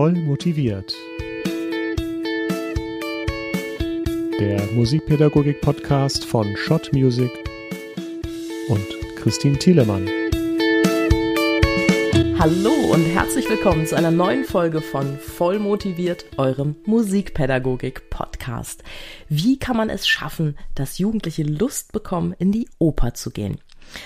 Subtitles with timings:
[0.00, 0.94] Voll motiviert.
[4.40, 7.30] Der Musikpädagogik-Podcast von Schott Music
[8.70, 8.86] und
[9.16, 10.08] Christine Thielemann.
[12.38, 18.82] Hallo und herzlich willkommen zu einer neuen Folge von Voll motiviert, eurem Musikpädagogik-Podcast.
[19.28, 23.58] Wie kann man es schaffen, dass Jugendliche Lust bekommen, in die Oper zu gehen?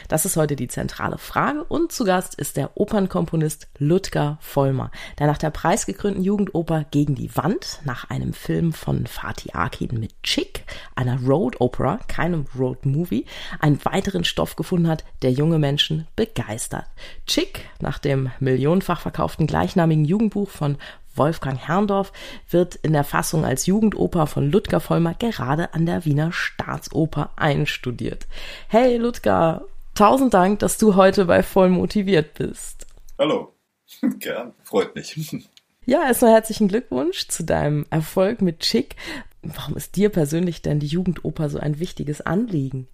[0.09, 5.26] Das ist heute die zentrale Frage und zu Gast ist der Opernkomponist Ludger Vollmer, der
[5.26, 10.64] nach der preisgekrönten Jugendoper Gegen die Wand, nach einem Film von Fatih Akin mit Chick,
[10.95, 13.26] einer Road Opera, keinem Road Movie,
[13.61, 16.87] einen weiteren Stoff gefunden hat, der junge Menschen begeistert.
[17.26, 20.79] Chick, nach dem millionenfach verkauften gleichnamigen Jugendbuch von
[21.17, 22.12] Wolfgang Herrndorf
[22.51, 28.26] wird in der Fassung als Jugendoper von Ludger Vollmer gerade an der Wiener Staatsoper einstudiert.
[28.68, 32.86] Hey Ludger, Tausend Dank, dass du heute bei Voll motiviert bist.
[33.19, 33.55] Hallo,
[34.19, 35.36] gern, freut mich.
[35.86, 38.97] Ja, erstmal herzlichen Glückwunsch zu deinem Erfolg mit Chick.
[39.42, 42.89] Warum ist dir persönlich denn die Jugendoper so ein wichtiges Anliegen?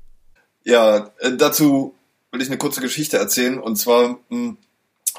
[0.64, 1.94] Ja, äh, dazu
[2.32, 3.60] will ich eine kurze Geschichte erzählen.
[3.60, 4.58] Und zwar hm,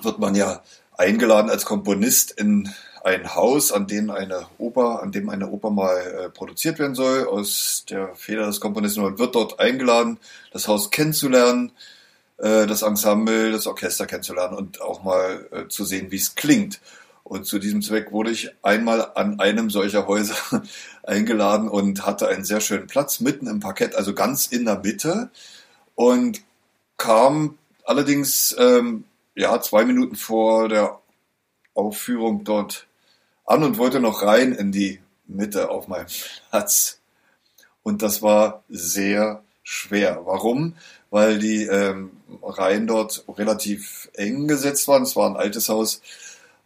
[0.01, 0.63] wird man ja
[0.97, 2.69] eingeladen als Komponist in
[3.03, 7.25] ein Haus, an dem eine Oper, an dem eine Oper mal äh, produziert werden soll,
[7.27, 10.19] aus der Feder des Komponisten und wird dort eingeladen,
[10.51, 11.71] das Haus kennenzulernen,
[12.37, 16.79] äh, das Ensemble, das Orchester kennenzulernen und auch mal äh, zu sehen, wie es klingt.
[17.23, 20.35] Und zu diesem Zweck wurde ich einmal an einem solcher Häuser
[21.03, 25.29] eingeladen und hatte einen sehr schönen Platz mitten im Parkett, also ganz in der Mitte
[25.95, 26.41] und
[26.97, 30.99] kam allerdings ähm, ja zwei Minuten vor der
[31.73, 32.87] Aufführung dort
[33.51, 36.07] an und wollte noch rein in die Mitte auf meinem
[36.49, 36.99] Platz.
[37.83, 40.21] Und das war sehr schwer.
[40.25, 40.75] Warum?
[41.09, 45.03] Weil die ähm, Reihen dort relativ eng gesetzt waren.
[45.03, 46.01] Es war ein altes Haus.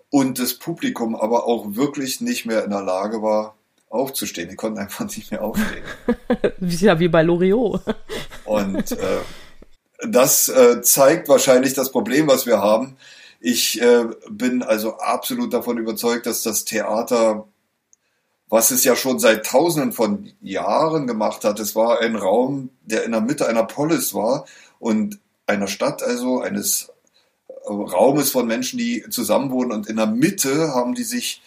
[0.10, 3.56] Und das Publikum aber auch wirklich nicht mehr in der Lage war,
[3.90, 4.50] aufzustehen.
[4.50, 5.84] Die konnten einfach nicht mehr aufstehen.
[6.60, 7.82] ja, wie bei Loriot.
[8.46, 9.22] Und äh,
[10.08, 12.98] das äh, zeigt wahrscheinlich das Problem, was wir haben.
[13.40, 17.48] Ich äh, bin also absolut davon überzeugt, dass das Theater,
[18.50, 23.04] was es ja schon seit Tausenden von Jahren gemacht hat, es war ein Raum, der
[23.04, 24.46] in der Mitte einer Polis war
[24.80, 26.92] und einer Stadt, also eines
[27.48, 29.72] äh, Raumes von Menschen, die zusammenwohnen.
[29.72, 31.42] Und in der Mitte haben die sich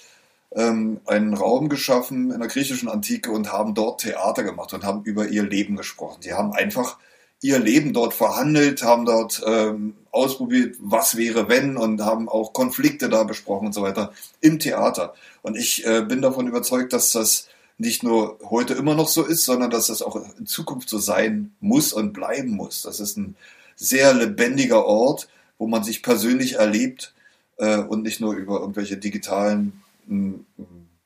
[0.55, 5.03] ähm, einen Raum geschaffen in der griechischen Antike und haben dort Theater gemacht und haben
[5.05, 6.20] über ihr Leben gesprochen.
[6.22, 6.99] Die haben einfach
[7.41, 13.09] ihr Leben dort verhandelt, haben dort ähm, ausprobiert, was wäre wenn und haben auch Konflikte
[13.09, 15.15] da besprochen und so weiter im Theater.
[15.43, 19.44] Und ich äh, bin davon überzeugt, dass das nicht nur heute immer noch so ist,
[19.44, 22.82] sondern dass das auch in Zukunft so sein muss und bleiben muss.
[22.82, 23.37] Das ist ein
[23.76, 25.28] sehr lebendiger Ort,
[25.59, 27.15] wo man sich persönlich erlebt
[27.56, 30.44] äh, und nicht nur über irgendwelche digitalen hm,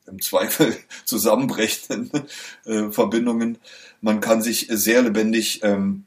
[0.07, 2.11] im Zweifel zusammenbrechenden
[2.65, 3.59] äh, Verbindungen.
[4.01, 6.05] Man kann sich sehr lebendig ähm,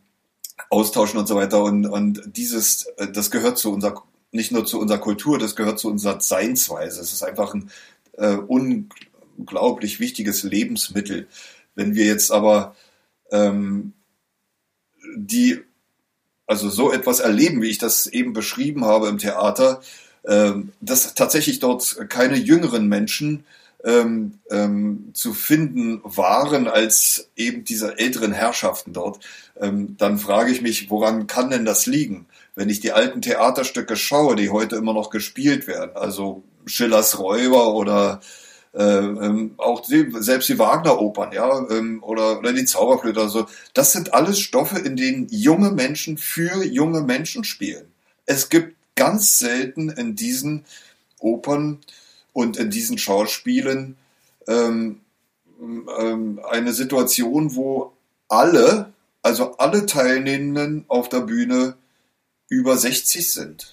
[0.70, 1.64] austauschen und so weiter.
[1.64, 5.80] Und, und dieses, äh, das gehört zu unserer, nicht nur zu unserer Kultur, das gehört
[5.80, 7.02] zu unserer Seinsweise.
[7.02, 7.70] Es ist einfach ein
[8.14, 11.28] äh, unglaublich wichtiges Lebensmittel.
[11.76, 12.76] Wenn wir jetzt aber
[13.32, 13.94] ähm,
[15.16, 15.60] die,
[16.48, 19.82] also so etwas erleben, wie ich das eben beschrieben habe im Theater,
[20.24, 23.46] äh, dass tatsächlich dort keine jüngeren Menschen
[23.86, 29.20] ähm, ähm, zu finden waren als eben diese älteren Herrschaften dort,
[29.60, 32.26] ähm, dann frage ich mich, woran kann denn das liegen?
[32.56, 37.76] Wenn ich die alten Theaterstücke schaue, die heute immer noch gespielt werden, also Schillers Räuber
[37.76, 38.22] oder
[38.74, 43.46] äh, ähm, auch die, selbst die Wagner-Opern, ja, ähm, oder, oder die Zauberflöte oder so,
[43.74, 47.86] das sind alles Stoffe, in denen junge Menschen für junge Menschen spielen.
[48.26, 50.66] Es gibt ganz selten in diesen
[51.20, 51.80] Opern
[52.36, 53.96] und in diesen Schauspielen
[54.46, 55.00] ähm,
[55.58, 57.94] ähm, eine Situation, wo
[58.28, 58.92] alle,
[59.22, 61.76] also alle Teilnehmenden auf der Bühne
[62.50, 63.72] über 60 sind.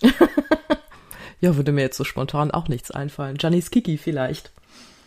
[1.40, 3.36] ja, würde mir jetzt so spontan auch nichts einfallen.
[3.36, 4.52] Giannis Kiki vielleicht.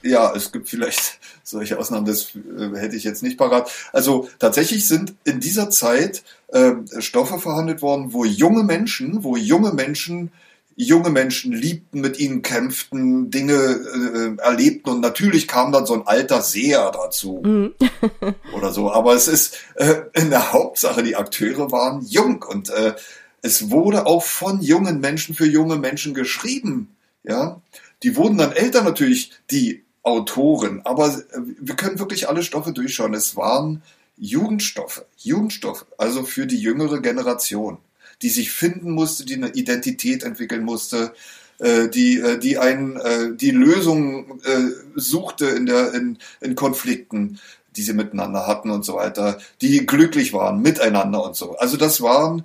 [0.03, 3.71] Ja, es gibt vielleicht solche Ausnahmen, das äh, hätte ich jetzt nicht parat.
[3.94, 9.71] Also tatsächlich sind in dieser Zeit äh, Stoffe verhandelt worden, wo junge Menschen, wo junge
[9.71, 10.33] Menschen
[10.75, 16.06] junge Menschen liebten, mit ihnen kämpften, Dinge äh, erlebten und natürlich kam dann so ein
[16.06, 17.74] alter Seher dazu mhm.
[18.54, 18.92] oder so.
[18.92, 22.94] Aber es ist äh, in der Hauptsache, die Akteure waren jung und äh,
[23.42, 26.95] es wurde auch von jungen Menschen für junge Menschen geschrieben.
[27.24, 27.62] Ja,
[28.04, 33.13] die wurden dann älter natürlich, die Autoren, aber äh, wir können wirklich alle Stoffe durchschauen.
[33.13, 33.81] Es waren
[34.18, 37.78] Jugendstoffe, Jugendstoffe, also für die jüngere Generation
[38.25, 41.13] die sich finden musste, die eine Identität entwickeln musste,
[41.60, 47.39] äh, die, äh, die ein, äh, die Lösung äh, suchte in der, in, in Konflikten,
[47.75, 51.56] die sie miteinander hatten und so weiter, die glücklich waren miteinander und so.
[51.57, 52.44] Also das waren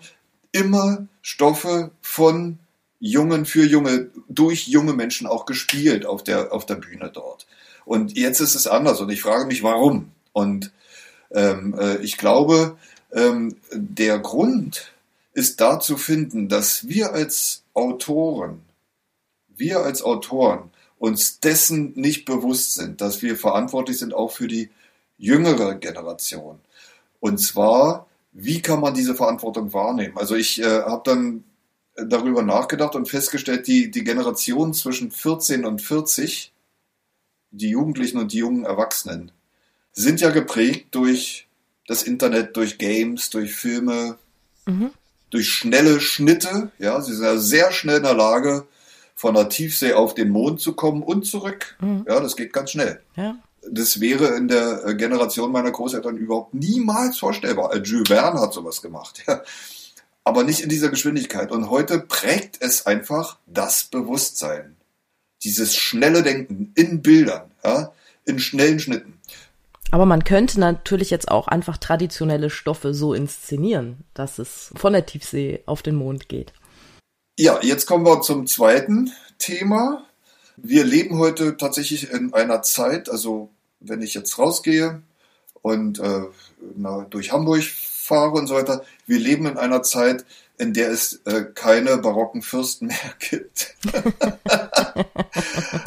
[0.53, 2.59] immer Stoffe von
[2.99, 7.47] Jungen für Junge, durch junge Menschen auch gespielt auf der, auf der Bühne dort.
[7.87, 10.11] Und jetzt ist es anders und ich frage mich, warum?
[10.35, 10.73] Und
[11.31, 12.77] ähm, äh, ich glaube,
[13.15, 14.93] ähm, der Grund
[15.41, 18.61] ist da zu finden, dass wir als Autoren,
[19.49, 24.69] wir als Autoren uns dessen nicht bewusst sind, dass wir verantwortlich sind auch für die
[25.17, 26.61] jüngere Generation.
[27.21, 30.19] Und zwar, wie kann man diese Verantwortung wahrnehmen?
[30.19, 31.45] Also ich äh, habe dann
[31.97, 36.53] darüber nachgedacht und festgestellt, die, die Generation zwischen 14 und 40,
[37.51, 39.33] die Jugendlichen und die jungen Erwachsenen,
[39.93, 41.49] sind ja geprägt durch
[41.87, 44.19] das Internet, durch Games, durch Filme,
[44.67, 44.91] mhm.
[45.31, 46.71] Durch schnelle Schnitte.
[46.79, 48.67] Ja, sie sind ja sehr schnell in der Lage,
[49.15, 51.77] von der Tiefsee auf den Mond zu kommen und zurück.
[51.81, 52.05] Mhm.
[52.09, 53.01] Ja, das geht ganz schnell.
[53.17, 53.37] Ja.
[53.71, 57.77] Das wäre in der Generation meiner Großeltern überhaupt niemals vorstellbar.
[57.77, 59.23] Jules Verne hat sowas gemacht.
[59.27, 59.43] Ja
[60.25, 61.51] aber nicht in dieser Geschwindigkeit.
[61.51, 64.77] Und heute prägt es einfach das Bewusstsein.
[65.43, 67.93] Dieses schnelle Denken in Bildern, ja,
[68.25, 69.19] in schnellen Schnitten.
[69.91, 75.07] Aber man könnte natürlich jetzt auch einfach traditionelle Stoffe so inszenieren, dass es von der
[75.07, 76.53] Tiefsee auf den Mond geht.
[77.39, 80.05] Ja, jetzt kommen wir zum zweiten Thema.
[80.57, 83.51] Wir leben heute tatsächlich in einer Zeit, also
[83.81, 85.03] wenn ich jetzt rausgehe
[85.63, 86.25] und äh,
[86.77, 87.65] na, durch Hamburg
[88.11, 88.83] fahre und so weiter.
[89.07, 90.25] Wir leben in einer Zeit,
[90.61, 93.75] in der es äh, keine barocken Fürsten mehr gibt.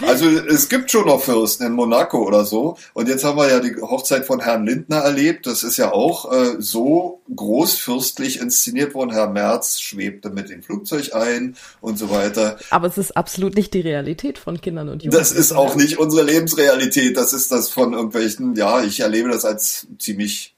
[0.08, 2.78] also es gibt schon noch Fürsten in Monaco oder so.
[2.94, 5.46] Und jetzt haben wir ja die Hochzeit von Herrn Lindner erlebt.
[5.46, 9.12] Das ist ja auch äh, so großfürstlich inszeniert worden.
[9.12, 12.58] Herr Merz schwebte mit dem Flugzeug ein und so weiter.
[12.72, 15.20] Aber es ist absolut nicht die Realität von Kindern und Jugendlichen.
[15.20, 17.16] Das ist auch nicht unsere Lebensrealität.
[17.16, 20.52] Das ist das von irgendwelchen, ja, ich erlebe das als ziemlich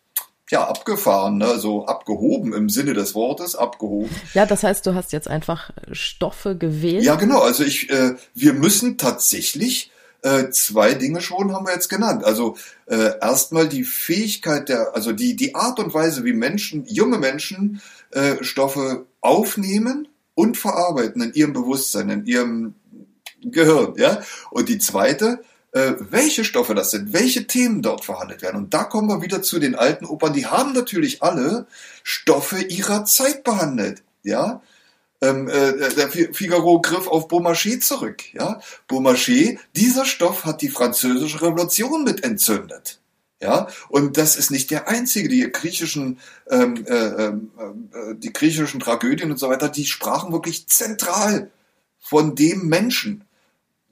[0.49, 1.57] ja, abgefahren, ne?
[1.57, 4.09] so abgehoben im Sinne des Wortes, abgehoben.
[4.33, 7.03] Ja, das heißt, du hast jetzt einfach Stoffe gewählt.
[7.03, 7.39] Ja, genau.
[7.39, 12.23] Also ich, äh, wir müssen tatsächlich äh, zwei Dinge schon haben wir jetzt genannt.
[12.23, 12.57] Also
[12.87, 17.81] äh, erstmal die Fähigkeit der, also die die Art und Weise, wie Menschen, junge Menschen
[18.11, 22.75] äh, Stoffe aufnehmen und verarbeiten in ihrem Bewusstsein, in ihrem
[23.41, 24.21] Gehirn, ja.
[24.49, 28.55] Und die zweite äh, welche Stoffe das sind, welche Themen dort verhandelt werden.
[28.55, 30.31] Und da kommen wir wieder zu den alten Opern.
[30.31, 31.67] Die haben natürlich alle
[32.03, 34.01] Stoffe ihrer Zeit behandelt.
[34.23, 34.61] Ja,
[35.21, 38.33] ähm, äh, der Figaro griff auf Beaumarchais zurück.
[38.33, 42.99] Ja, Beaumarchais, dieser Stoff hat die französische Revolution mit entzündet.
[43.41, 45.27] Ja, und das ist nicht der einzige.
[45.27, 46.19] Die griechischen,
[46.49, 51.51] ähm, äh, ähm, äh, die griechischen Tragödien und so weiter, die sprachen wirklich zentral
[51.99, 53.25] von dem Menschen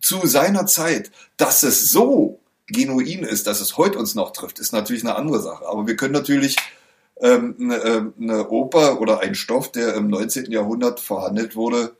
[0.03, 4.73] zu seiner Zeit, dass es so genuin ist, dass es heute uns noch trifft, ist
[4.73, 5.65] natürlich eine andere Sache.
[5.65, 6.57] Aber wir können natürlich
[7.21, 10.51] ähm, eine, äh, eine Oper oder ein Stoff, der im 19.
[10.51, 11.95] Jahrhundert verhandelt wurde,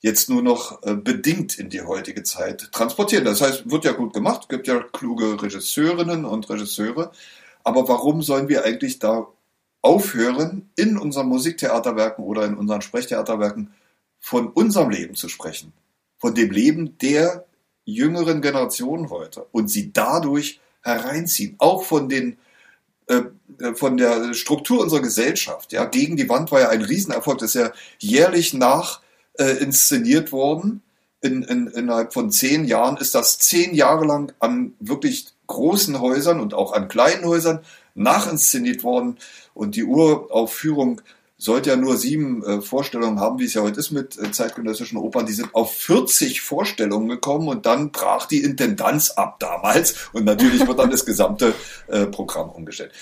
[0.00, 3.24] jetzt nur noch äh, bedingt in die heutige Zeit transportieren.
[3.24, 7.10] Das heißt, wird ja gut gemacht, gibt ja kluge Regisseurinnen und Regisseure.
[7.64, 9.28] Aber warum sollen wir eigentlich da
[9.80, 13.72] aufhören, in unseren Musiktheaterwerken oder in unseren Sprechtheaterwerken
[14.18, 15.72] von unserem Leben zu sprechen?
[16.20, 17.46] Von dem Leben der
[17.84, 22.36] jüngeren Generation heute und sie dadurch hereinziehen, auch von den
[23.08, 23.22] äh,
[23.74, 25.72] von der Struktur unserer Gesellschaft.
[25.72, 29.00] Ja, gegen die Wand war ja ein Riesenerfolg, das ist ja jährlich nach
[29.34, 30.82] äh, inszeniert worden.
[31.22, 36.40] In, in, innerhalb von zehn Jahren ist das zehn Jahre lang an wirklich großen Häusern
[36.40, 37.60] und auch an kleinen Häusern
[37.94, 39.18] nachinszeniert worden.
[39.52, 41.02] Und die Uraufführung
[41.40, 44.98] sollte ja nur sieben äh, Vorstellungen haben, wie es ja heute ist mit äh, zeitgenössischen
[44.98, 45.24] Opern.
[45.24, 50.66] Die sind auf 40 Vorstellungen gekommen und dann brach die Intendanz ab damals und natürlich
[50.66, 51.54] wird dann das gesamte
[51.88, 52.92] äh, Programm umgestellt.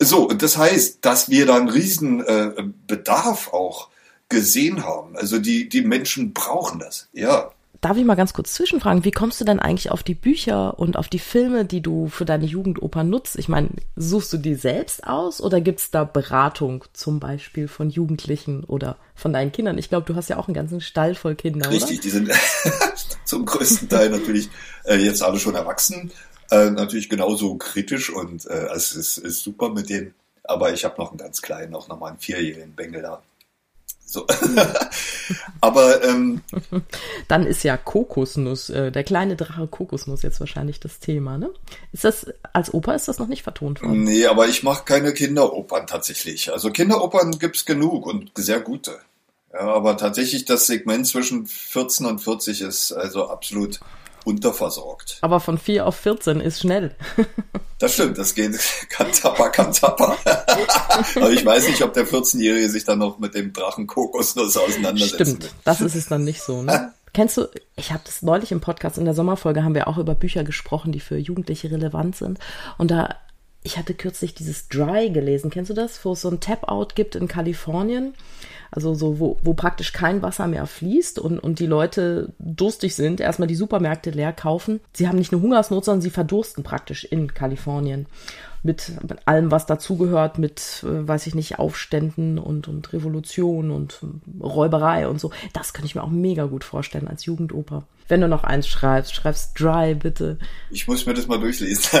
[0.00, 2.52] So, das heißt, dass wir dann riesen äh,
[2.86, 3.90] Bedarf auch
[4.28, 5.16] gesehen haben.
[5.16, 7.50] Also die, die Menschen brauchen das, ja.
[7.80, 10.96] Darf ich mal ganz kurz zwischenfragen, wie kommst du denn eigentlich auf die Bücher und
[10.96, 13.38] auf die Filme, die du für deine Jugendoper nutzt?
[13.38, 18.64] Ich meine, suchst du die selbst aus oder gibt's da Beratung zum Beispiel von Jugendlichen
[18.64, 19.78] oder von deinen Kindern?
[19.78, 22.02] Ich glaube, du hast ja auch einen ganzen Stall voll Kinder, Richtig, oder?
[22.02, 22.32] die sind
[23.24, 24.48] zum größten Teil natürlich
[24.84, 26.10] äh, jetzt alle schon erwachsen.
[26.50, 30.14] Äh, natürlich genauso kritisch und äh, es ist, ist super mit denen.
[30.42, 33.22] Aber ich habe noch einen ganz kleinen, auch nochmal einen vierjährigen Bengel da.
[34.10, 34.26] So.
[35.60, 36.40] Aber ähm,
[37.28, 41.50] dann ist ja Kokosnuss, äh, der kleine Drache Kokosnuss jetzt wahrscheinlich das Thema, ne?
[41.92, 44.04] Ist das als Oper ist das noch nicht vertont worden?
[44.04, 46.50] Nee, aber ich mache keine Kinderopern tatsächlich.
[46.50, 48.98] Also Kinderopern gibt's genug und sehr gute.
[49.52, 53.80] Ja, aber tatsächlich das Segment zwischen 14 und 40 ist also absolut
[54.28, 55.18] unterversorgt.
[55.22, 56.94] Aber von 4 auf 14 ist schnell.
[57.80, 58.58] Das stimmt, das geht
[58.88, 60.16] Kantappa, Kantappa.
[61.14, 65.14] Aber ich weiß nicht, ob der 14-Jährige sich dann noch mit dem Drachen Kokosnuss auseinandersetzt.
[65.14, 66.62] Stimmt, das ist es dann nicht so.
[66.62, 66.92] Ne?
[67.12, 70.16] Kennst du, ich habe das neulich im Podcast, in der Sommerfolge haben wir auch über
[70.16, 72.40] Bücher gesprochen, die für Jugendliche relevant sind.
[72.78, 73.14] Und da,
[73.62, 75.50] ich hatte kürzlich dieses Dry gelesen.
[75.50, 76.04] Kennst du das?
[76.04, 78.14] Wo es so ein Tap-Out gibt in Kalifornien
[78.70, 83.20] also so, wo, wo praktisch kein Wasser mehr fließt und, und die Leute durstig sind,
[83.20, 84.80] erstmal die Supermärkte leer kaufen.
[84.92, 88.06] Sie haben nicht eine Hungersnot, sondern sie verdursten praktisch in Kalifornien.
[88.64, 94.00] Mit, mit allem, was dazugehört, mit, äh, weiß ich nicht, Aufständen und, und Revolution und
[94.40, 95.30] Räuberei und so.
[95.52, 97.84] Das kann ich mir auch mega gut vorstellen als Jugendoper.
[98.08, 100.38] Wenn du noch eins schreibst, schreibst Dry, bitte.
[100.70, 102.00] Ich muss mir das mal durchlesen.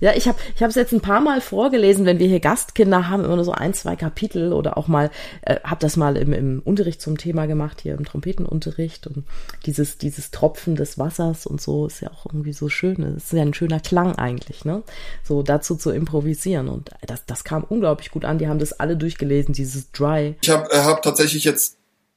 [0.00, 3.24] Ja, ich habe ich es jetzt ein paar Mal vorgelesen, wenn wir hier Gastkinder haben,
[3.24, 5.10] immer nur so ein, zwei Kapitel oder auch mal,
[5.42, 9.24] äh, habe das mal im, im Unterricht zum Thema gemacht, hier im Trompetenunterricht und
[9.66, 12.96] dieses, dieses Tropfen des Wassers und so ist ja auch irgendwie so schön.
[13.14, 14.82] Das ist ja ein schöner Klang eigentlich, ne?
[15.22, 18.38] So dazu zu improvisieren und das, das kam unglaublich gut an.
[18.38, 20.36] Die haben das alle durchgelesen, dieses Dry.
[20.42, 21.76] Ich habe äh, hab tatsächlich jetzt,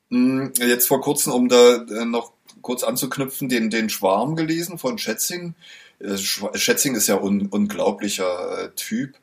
[0.10, 4.78] mh, hm, jetzt vor kurzem, um da äh, noch kurz anzuknüpfen, den, den Schwarm gelesen
[4.78, 5.56] von Schätzing.
[6.00, 9.16] Äh, Schätzing ist ja un unglaublicher äh, Typ,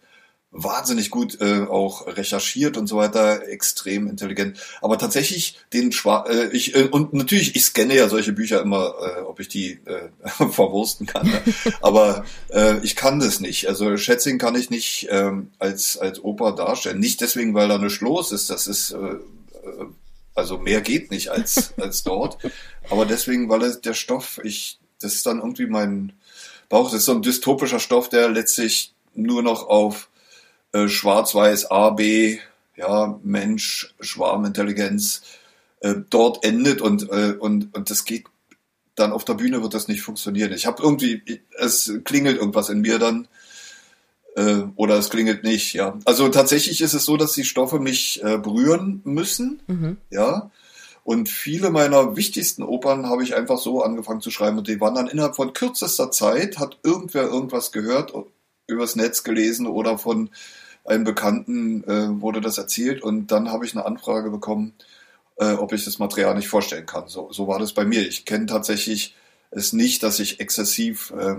[0.54, 4.58] wahnsinnig gut äh, auch recherchiert und so weiter, extrem intelligent.
[4.80, 8.94] Aber tatsächlich den Schwa äh, ich äh, und natürlich ich scanne ja solche Bücher immer,
[9.00, 10.08] äh, ob ich die äh,
[10.50, 11.26] verwursten kann.
[11.26, 11.42] Ne?
[11.82, 13.68] Aber äh, ich kann das nicht.
[13.68, 17.00] Also Schätzing kann ich nicht ähm, als als Oper darstellen.
[17.00, 18.48] Nicht deswegen, weil da eine Schloss ist.
[18.48, 19.86] Das ist äh, äh,
[20.36, 22.38] also mehr geht nicht als als dort.
[22.90, 26.12] Aber deswegen, weil es der Stoff, ich das ist dann irgendwie mein
[26.82, 30.08] Das ist so ein dystopischer Stoff, der letztlich nur noch auf
[30.72, 32.38] äh, Schwarz-Weiß, A, B,
[32.76, 35.22] ja, Mensch, Schwarmintelligenz
[35.80, 38.24] äh, dort endet und, äh, und, und das geht
[38.94, 40.52] dann auf der Bühne wird das nicht funktionieren.
[40.52, 43.26] Ich habe irgendwie, es klingelt irgendwas in mir dann
[44.36, 45.98] äh, oder es klingelt nicht, ja.
[46.04, 49.96] Also tatsächlich ist es so, dass die Stoffe mich äh, berühren müssen, mhm.
[50.10, 50.50] ja.
[51.04, 54.94] Und viele meiner wichtigsten Opern habe ich einfach so angefangen zu schreiben und die waren
[54.94, 58.14] dann innerhalb von kürzester Zeit, hat irgendwer irgendwas gehört,
[58.66, 60.30] übers Netz gelesen oder von
[60.84, 64.74] einem Bekannten äh, wurde das erzählt und dann habe ich eine Anfrage bekommen,
[65.36, 67.08] äh, ob ich das Material nicht vorstellen kann.
[67.08, 68.06] So, so war das bei mir.
[68.06, 69.14] Ich kenne tatsächlich
[69.50, 71.36] es nicht, dass ich exzessiv äh,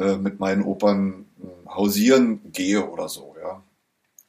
[0.00, 3.31] äh, mit meinen Opern äh, hausieren gehe oder so.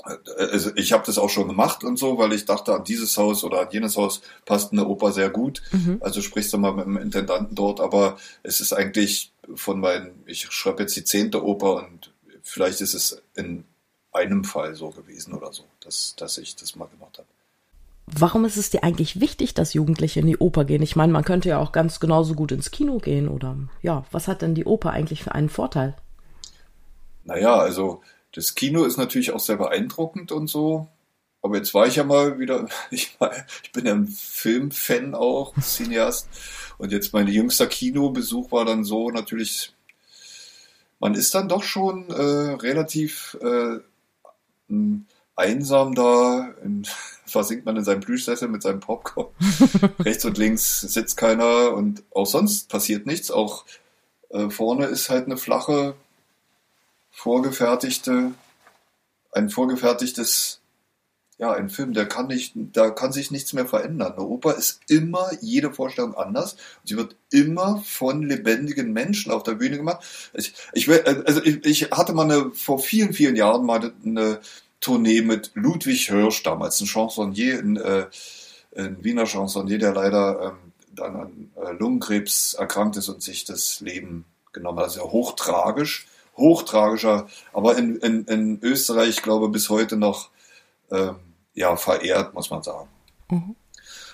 [0.04, 3.44] Also ich habe das auch schon gemacht und so, weil ich dachte, an dieses Haus
[3.44, 5.62] oder an jenes Haus passt eine Oper sehr gut.
[5.72, 6.00] Mhm.
[6.02, 10.52] Also sprichst du mal mit dem Intendanten dort, aber es ist eigentlich von meinen, ich
[10.52, 13.64] schreibe jetzt die zehnte Oper und vielleicht ist es in
[14.12, 17.28] einem Fall so gewesen oder so, dass, dass ich das mal gemacht habe.
[18.06, 20.82] Warum ist es dir eigentlich wichtig, dass Jugendliche in die Oper gehen?
[20.82, 24.28] Ich meine, man könnte ja auch ganz genauso gut ins Kino gehen oder ja, was
[24.28, 25.96] hat denn die Oper eigentlich für einen Vorteil?
[27.24, 28.02] Naja, also
[28.34, 30.88] das Kino ist natürlich auch sehr beeindruckend und so.
[31.42, 33.32] Aber jetzt war ich ja mal wieder, ich, war,
[33.64, 36.28] ich bin ja ein Filmfan auch, Cineast.
[36.78, 39.74] Und jetzt mein jüngster Kinobesuch war dann so natürlich,
[41.00, 43.80] man ist dann doch schon äh, relativ äh,
[45.36, 46.88] einsam da, in,
[47.26, 49.28] versinkt man in seinem Plüschsessel mit seinem Popcorn.
[50.00, 53.30] Rechts und links sitzt keiner und auch sonst passiert nichts.
[53.30, 53.66] Auch
[54.30, 55.96] äh, vorne ist halt eine flache
[57.14, 58.34] vorgefertigte,
[59.32, 60.60] ein vorgefertigtes,
[61.38, 64.14] ja, ein Film, der kann nicht, da kann sich nichts mehr verändern.
[64.14, 66.58] Eine Oper ist immer jede Vorstellung anders.
[66.84, 70.04] Sie wird immer von lebendigen Menschen auf der Bühne gemacht.
[70.34, 74.40] Ich, ich, also ich, ich hatte mal eine, vor vielen, vielen Jahren mal eine
[74.80, 78.08] Tournee mit Ludwig Hirsch, damals ein Chansonnier, ein, äh,
[78.76, 83.80] ein Wiener Chansonnier, der leider ähm, dann an äh, Lungenkrebs erkrankt ist und sich das
[83.80, 84.86] Leben genommen hat.
[84.86, 90.30] Also hochtragisch hochtragischer, aber in, in, in Österreich, glaube bis heute noch
[90.92, 91.16] ähm,
[91.54, 92.90] ja, verehrt, muss man sagen.
[93.30, 93.56] Mhm.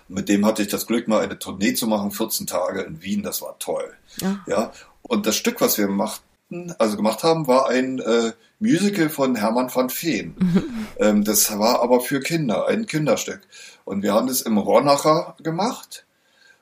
[0.08, 3.24] Mit dem hatte ich das Glück, mal eine Tournee zu machen, 14 Tage in Wien,
[3.24, 3.94] das war toll.
[4.18, 4.40] Ja.
[4.48, 4.72] ja.
[5.04, 9.74] Und das Stück, was wir machten, also gemacht haben, war ein äh, Musical von Hermann
[9.74, 10.36] van Veen.
[10.38, 10.88] Mhm.
[10.98, 13.42] Ähm, das war aber für Kinder, ein Kinderstück.
[13.86, 16.06] Und wir haben das im Ronacher gemacht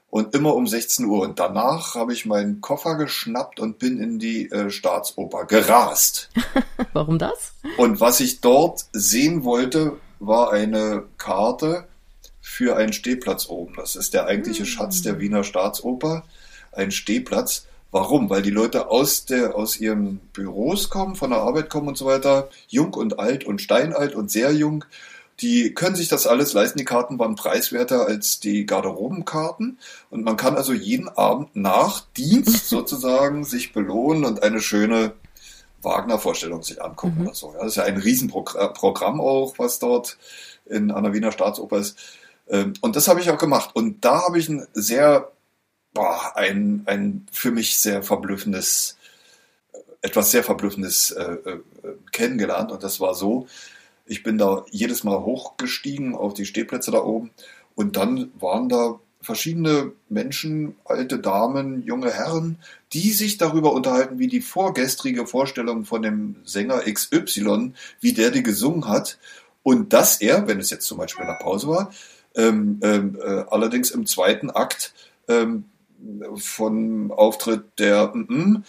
[0.09, 1.21] und immer um 16 Uhr.
[1.21, 6.29] Und danach habe ich meinen Koffer geschnappt und bin in die äh, Staatsoper gerast.
[6.93, 7.53] Warum das?
[7.77, 11.87] Und was ich dort sehen wollte, war eine Karte
[12.41, 13.73] für einen Stehplatz oben.
[13.75, 14.67] Das ist der eigentliche mm.
[14.67, 16.23] Schatz der Wiener Staatsoper,
[16.71, 17.65] ein Stehplatz.
[17.91, 18.29] Warum?
[18.29, 22.05] Weil die Leute aus, der, aus ihren Büros kommen, von der Arbeit kommen und so
[22.05, 24.85] weiter, jung und alt und steinalt und sehr jung
[25.39, 26.79] Die können sich das alles leisten.
[26.79, 29.77] Die Karten waren preiswerter als die Garderobenkarten.
[30.09, 35.13] Und man kann also jeden Abend nach Dienst sozusagen sich belohnen und eine schöne
[35.81, 37.27] Wagner-Vorstellung sich angucken mhm.
[37.27, 37.53] oder so.
[37.53, 40.17] Ja, das ist ja ein Riesenprogramm auch, was dort
[40.65, 41.97] in einer Wiener Staatsoper ist.
[42.49, 43.71] Ähm, und das habe ich auch gemacht.
[43.73, 45.31] Und da habe ich ein sehr,
[45.93, 48.97] boah, ein, ein für mich sehr verblüffendes,
[50.01, 51.59] etwas sehr Verblüffendes äh, äh,
[52.11, 52.71] kennengelernt.
[52.71, 53.47] Und das war so,
[54.07, 57.31] ich bin da jedes Mal hochgestiegen auf die Stehplätze da oben.
[57.75, 62.57] Und dann waren da verschiedene Menschen, alte Damen, junge Herren,
[62.93, 68.43] die sich darüber unterhalten, wie die vorgestrige Vorstellung von dem Sänger XY, wie der die
[68.43, 69.17] gesungen hat.
[69.63, 71.91] Und dass er, wenn es jetzt zum Beispiel in der Pause war,
[72.35, 74.93] ähm, ähm, äh, allerdings im zweiten Akt
[75.27, 75.65] ähm,
[76.35, 78.63] von Auftritt der mm, mm,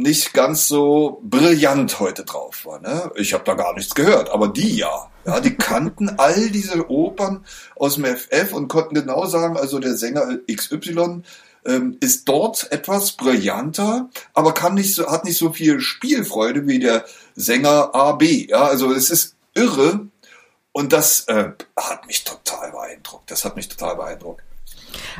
[0.00, 2.80] nicht ganz so brillant heute drauf war.
[2.80, 3.10] Ne?
[3.16, 5.10] Ich habe da gar nichts gehört, aber die ja.
[5.24, 9.96] Ja, die kannten all diese Opern aus dem FF und konnten genau sagen, also der
[9.96, 11.22] Sänger XY
[11.66, 16.78] ähm, ist dort etwas brillanter, aber kann nicht so, hat nicht so viel Spielfreude wie
[16.78, 18.22] der Sänger AB.
[18.22, 20.06] Ja, also es ist irre
[20.72, 23.30] und das äh, hat mich total beeindruckt.
[23.30, 24.42] Das hat mich total beeindruckt.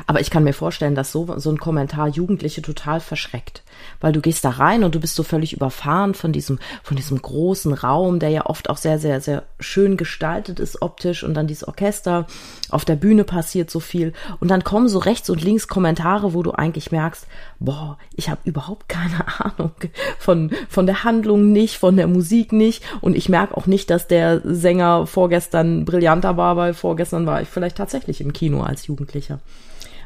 [0.05, 3.63] Aber ich kann mir vorstellen, dass so, so ein Kommentar Jugendliche total verschreckt.
[3.99, 7.21] Weil du gehst da rein und du bist so völlig überfahren von diesem, von diesem
[7.21, 11.47] großen Raum, der ja oft auch sehr, sehr, sehr schön gestaltet ist optisch und dann
[11.47, 12.27] dieses Orchester,
[12.69, 16.43] auf der Bühne passiert so viel und dann kommen so rechts und links Kommentare, wo
[16.43, 17.27] du eigentlich merkst,
[17.59, 19.71] boah, ich habe überhaupt keine Ahnung
[20.19, 24.07] von, von der Handlung nicht, von der Musik nicht und ich merke auch nicht, dass
[24.07, 29.39] der Sänger vorgestern brillanter war, weil vorgestern war ich vielleicht tatsächlich im Kino als Jugendlicher.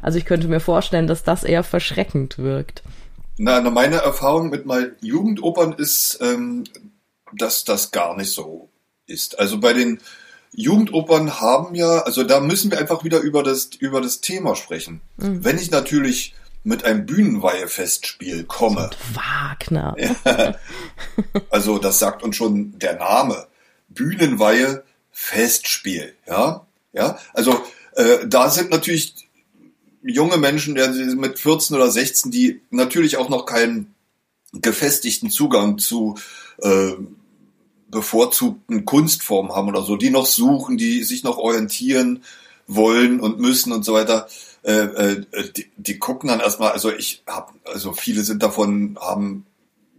[0.02, 2.82] Also ich könnte mir vorstellen, dass das eher verschreckend wirkt.
[3.38, 6.64] Na, meine Erfahrung mit meinen Jugendopern ist, ähm,
[7.38, 8.70] dass das gar nicht so
[9.08, 9.40] ist.
[9.40, 10.00] Also bei den
[10.54, 15.02] Jugendopern haben ja, also da müssen wir einfach wieder über das, über das Thema sprechen.
[15.18, 15.44] Mhm.
[15.44, 18.84] Wenn ich natürlich mit einem Bühnenweihefestspiel komme.
[18.84, 19.96] Und Wagner.
[21.50, 23.48] also das sagt uns schon der Name.
[23.90, 27.18] Bühnenweihe Festspiel, ja, ja.
[27.34, 27.64] Also
[27.96, 29.30] äh, da sind natürlich
[30.04, 33.94] junge Menschen, der mit 14 oder 16, die natürlich auch noch keinen
[34.54, 36.18] gefestigten Zugang zu
[36.62, 36.94] äh,
[37.92, 42.24] bevorzugten Kunstformen haben oder so, die noch suchen, die sich noch orientieren
[42.68, 44.28] wollen und müssen und so weiter.
[44.64, 45.26] Äh, äh,
[45.56, 49.46] die, die gucken dann erstmal, also ich habe, also viele sind davon, haben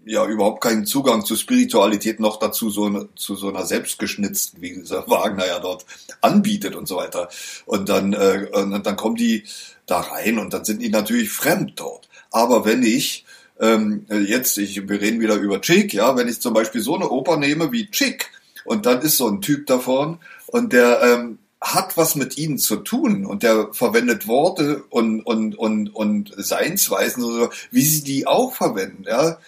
[0.05, 4.75] ja überhaupt keinen Zugang zu Spiritualität noch dazu so eine, zu so einer selbstgeschnitzten, wie
[4.75, 5.85] dieser Wagner ja dort
[6.21, 7.29] anbietet und so weiter.
[7.67, 9.45] Und dann äh, und dann kommen die
[9.87, 12.09] da rein und dann sind die natürlich fremd dort.
[12.31, 13.25] Aber wenn ich
[13.63, 17.09] ähm, jetzt, ich, wir reden wieder über Chick, ja, wenn ich zum Beispiel so eine
[17.09, 18.29] Oper nehme wie Chick
[18.65, 22.77] und dann ist so ein Typ davon und der ähm, hat was mit ihnen zu
[22.77, 28.53] tun und der verwendet Worte und und und und Seinsweisen, so, wie sie die auch
[28.53, 29.39] verwenden, ja.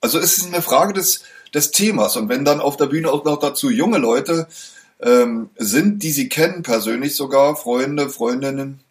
[0.00, 3.24] Also es ist eine Frage des des Themas und wenn dann auf der Bühne auch
[3.24, 4.46] noch dazu junge Leute
[5.00, 8.84] ähm, sind, die sie kennen persönlich sogar, Freunde, Freundinnen,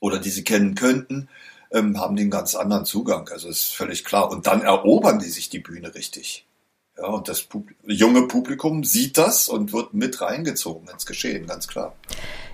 [0.00, 1.28] oder die sie kennen könnten,
[1.70, 3.28] ähm, haben den ganz anderen Zugang.
[3.28, 4.30] Also ist völlig klar.
[4.30, 6.46] Und dann erobern die sich die Bühne richtig.
[6.96, 11.66] Ja, und das Pub junge Publikum sieht das und wird mit reingezogen ins Geschehen, ganz
[11.66, 11.96] klar.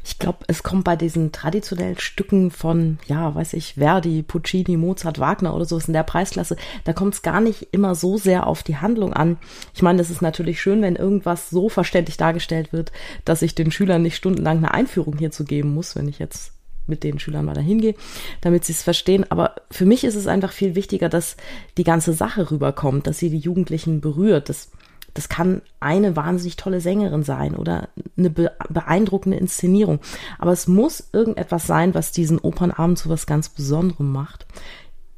[0.02, 5.18] Ich glaube, es kommt bei diesen traditionellen Stücken von, ja, weiß ich, Verdi, Puccini, Mozart,
[5.18, 8.46] Wagner oder so ist in der Preisklasse, da kommt es gar nicht immer so sehr
[8.46, 9.36] auf die Handlung an.
[9.74, 12.92] Ich meine, es ist natürlich schön, wenn irgendwas so verständlich dargestellt wird,
[13.26, 16.52] dass ich den Schülern nicht stundenlang eine Einführung hierzu geben muss, wenn ich jetzt
[16.90, 17.94] mit den Schülern mal dahin gehe,
[18.42, 19.24] damit sie es verstehen.
[19.30, 21.36] Aber für mich ist es einfach viel wichtiger, dass
[21.78, 24.50] die ganze Sache rüberkommt, dass sie die Jugendlichen berührt.
[24.50, 24.70] Das,
[25.14, 30.00] das kann eine wahnsinnig tolle Sängerin sein oder eine beeindruckende Inszenierung.
[30.38, 34.46] Aber es muss irgendetwas sein, was diesen Opernabend zu was ganz Besonderem macht.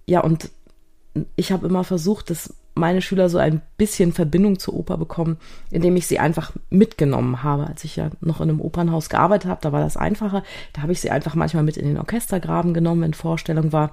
[0.07, 0.51] Ja, und
[1.37, 5.37] ich habe immer versucht, das meine Schüler so ein bisschen Verbindung zur Oper bekommen,
[5.71, 7.67] indem ich sie einfach mitgenommen habe.
[7.67, 10.43] Als ich ja noch in einem Opernhaus gearbeitet habe, da war das einfacher.
[10.73, 13.93] Da habe ich sie einfach manchmal mit in den Orchestergraben genommen, wenn Vorstellung war.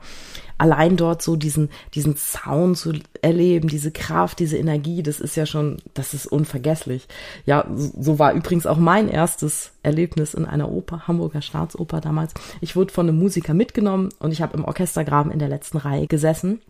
[0.58, 5.46] Allein dort so diesen, diesen Sound zu erleben, diese Kraft, diese Energie, das ist ja
[5.46, 7.08] schon, das ist unvergesslich.
[7.46, 12.34] Ja, so war übrigens auch mein erstes Erlebnis in einer Oper, Hamburger Staatsoper damals.
[12.62, 16.08] Ich wurde von einem Musiker mitgenommen und ich habe im Orchestergraben in der letzten Reihe
[16.08, 16.62] gesessen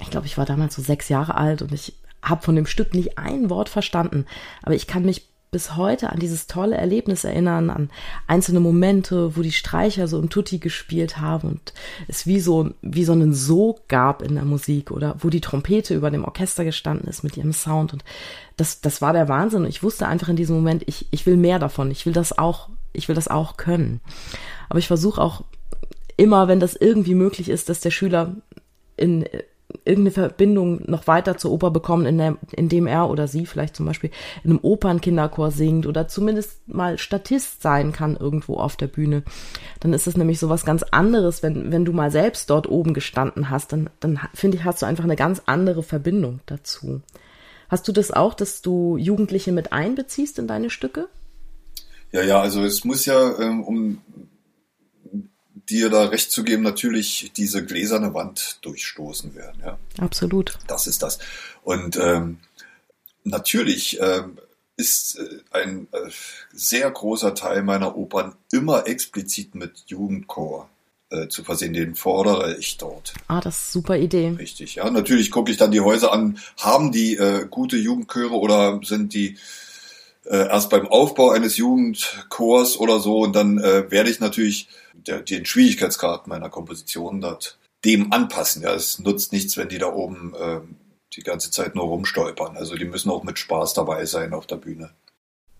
[0.00, 2.94] ich glaube, ich war damals so sechs Jahre alt und ich habe von dem Stück
[2.94, 4.26] nicht ein Wort verstanden.
[4.62, 7.90] Aber ich kann mich bis heute an dieses tolle Erlebnis erinnern, an
[8.26, 11.72] einzelne Momente, wo die Streicher so im Tutti gespielt haben und
[12.08, 15.94] es wie so, wie so einen Sog gab in der Musik oder wo die Trompete
[15.94, 18.04] über dem Orchester gestanden ist mit ihrem Sound und
[18.56, 19.62] das, das war der Wahnsinn.
[19.62, 21.90] Und ich wusste einfach in diesem Moment, ich, ich will mehr davon.
[21.90, 24.00] Ich will das auch, ich will das auch können.
[24.68, 25.44] Aber ich versuche auch
[26.16, 28.34] immer, wenn das irgendwie möglich ist, dass der Schüler
[28.96, 29.26] in
[29.84, 33.86] irgendeine Verbindung noch weiter zur Oper bekommen, in der, indem er oder sie vielleicht zum
[33.86, 34.10] Beispiel
[34.44, 39.22] in einem Opernkinderchor singt oder zumindest mal Statist sein kann irgendwo auf der Bühne.
[39.80, 42.94] Dann ist es nämlich so was ganz anderes, wenn, wenn du mal selbst dort oben
[42.94, 47.02] gestanden hast, dann, dann finde ich, hast du einfach eine ganz andere Verbindung dazu.
[47.68, 51.08] Hast du das auch, dass du Jugendliche mit einbeziehst in deine Stücke?
[52.12, 53.98] Ja, ja, also es muss ja, ähm, um
[55.68, 59.62] dir da recht zu geben, natürlich diese gläserne Wand durchstoßen werden.
[59.64, 59.78] Ja.
[59.98, 60.58] Absolut.
[60.66, 61.18] Das ist das.
[61.62, 62.38] Und ähm,
[63.24, 64.38] natürlich ähm,
[64.76, 66.10] ist äh, ein äh,
[66.52, 70.68] sehr großer Teil meiner Opern immer explizit mit Jugendchor
[71.10, 71.72] äh, zu versehen.
[71.72, 73.14] Den fordere ich dort.
[73.28, 74.34] Ah, das ist super Idee.
[74.38, 74.90] Richtig, ja.
[74.90, 76.38] Natürlich gucke ich dann die Häuser an.
[76.58, 79.38] Haben die äh, gute Jugendchöre oder sind die
[80.28, 83.20] äh, erst beim Aufbau eines Jugendchors oder so?
[83.20, 88.62] Und dann äh, werde ich natürlich der, den Schwierigkeitsgrad meiner Komposition dort dem anpassen.
[88.62, 90.60] Ja, es nutzt nichts, wenn die da oben äh,
[91.14, 92.56] die ganze Zeit nur rumstolpern.
[92.56, 94.90] Also die müssen auch mit Spaß dabei sein auf der Bühne.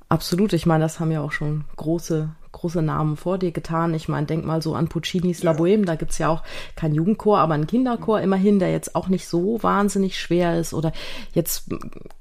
[0.08, 0.52] Absolut.
[0.52, 3.92] Ich meine, das haben ja auch schon große große Namen vor dir getan.
[3.92, 6.42] Ich meine, denk mal so an Puccinis La Boheme, da gibt's ja auch
[6.74, 10.72] kein Jugendchor, aber ein Kinderchor immerhin, der jetzt auch nicht so wahnsinnig schwer ist.
[10.72, 10.92] Oder
[11.32, 11.68] jetzt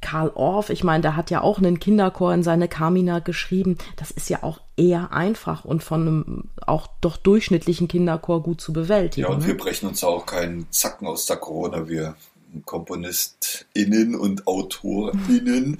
[0.02, 3.78] Karl Orff, ich meine, der hat ja auch einen Kinderchor in seine Carmina geschrieben.
[3.96, 8.74] Das ist ja auch eher einfach und von einem auch doch durchschnittlichen Kinderchor gut zu
[8.74, 9.28] bewältigen.
[9.28, 9.48] Ja, und ne?
[9.48, 11.88] wir brechen uns auch keinen Zacken aus der Corona.
[11.88, 12.16] Wir
[12.64, 15.78] KomponistInnen und AutorInnen,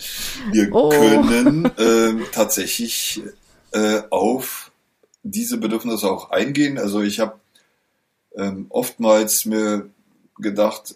[0.52, 0.90] wir oh.
[0.90, 3.22] können äh, tatsächlich
[3.72, 4.72] äh, auf
[5.24, 6.78] diese Bedürfnisse auch eingehen.
[6.78, 7.40] Also ich habe
[8.36, 9.90] ähm, oftmals mir
[10.38, 10.96] gedacht,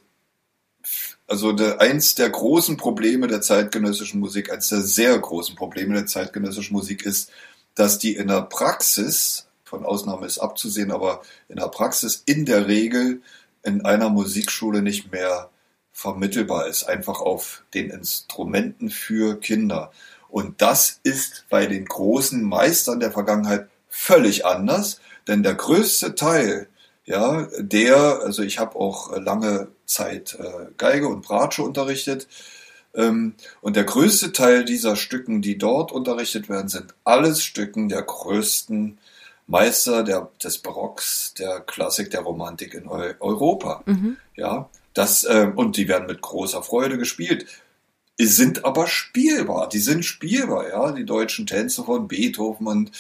[1.28, 6.06] also der, eins der großen Probleme der zeitgenössischen Musik, eins der sehr großen Probleme der
[6.06, 7.32] zeitgenössischen Musik ist,
[7.76, 12.68] dass die in der Praxis, von Ausnahme ist abzusehen, aber in der Praxis in der
[12.68, 13.22] Regel
[13.64, 15.50] in einer Musikschule nicht mehr
[16.00, 19.92] vermittelbar ist, einfach auf den Instrumenten für Kinder.
[20.30, 26.70] Und das ist bei den großen Meistern der Vergangenheit völlig anders, denn der größte Teil,
[27.06, 32.28] ja, der, also ich habe auch lange Zeit äh, Geige und Bratsche unterrichtet,
[32.96, 38.04] ähm, und der größte Teil dieser Stücken, die dort unterrichtet werden, sind alles Stücken der
[38.04, 39.00] größten
[39.48, 43.84] Meister der, des Barocks, der Klassik, der Romantik in Europa.
[43.86, 44.18] Mhm.
[44.36, 47.46] Ja, das, äh, und die werden mit großer Freude gespielt
[48.26, 49.70] sind aber spielbar.
[49.70, 50.92] Die sind spielbar, ja.
[50.92, 52.92] Die deutschen Tänze von Beethoven und,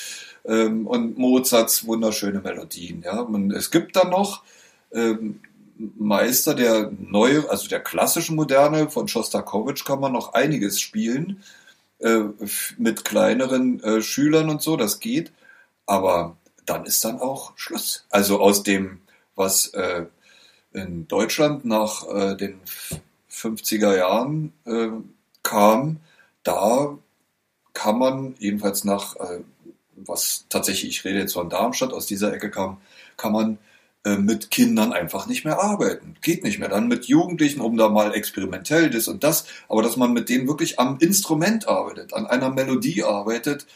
[0.45, 3.19] ähm, und Mozarts wunderschöne Melodien, ja.
[3.19, 4.43] Und es gibt dann noch
[4.93, 5.41] ähm,
[5.97, 11.43] Meister der neue, also der klassischen Moderne von Schostakowitsch kann man noch einiges spielen
[11.99, 12.23] äh,
[12.77, 14.77] mit kleineren äh, Schülern und so.
[14.77, 15.33] Das geht,
[15.85, 18.05] aber dann ist dann auch Schluss.
[18.09, 19.01] Also aus dem,
[19.35, 20.05] was äh,
[20.73, 22.59] in Deutschland nach äh, den
[23.31, 24.89] 50er Jahren äh,
[25.43, 25.97] kam,
[26.43, 26.97] da
[27.73, 29.39] kann man jedenfalls nach, äh,
[29.95, 32.77] was tatsächlich, ich rede jetzt von Darmstadt, aus dieser Ecke kam,
[33.17, 33.57] kann man
[34.05, 36.15] äh, mit Kindern einfach nicht mehr arbeiten.
[36.21, 36.69] Geht nicht mehr.
[36.69, 40.47] Dann mit Jugendlichen, um da mal experimentell das und das, aber dass man mit denen
[40.47, 43.67] wirklich am Instrument arbeitet, an einer Melodie arbeitet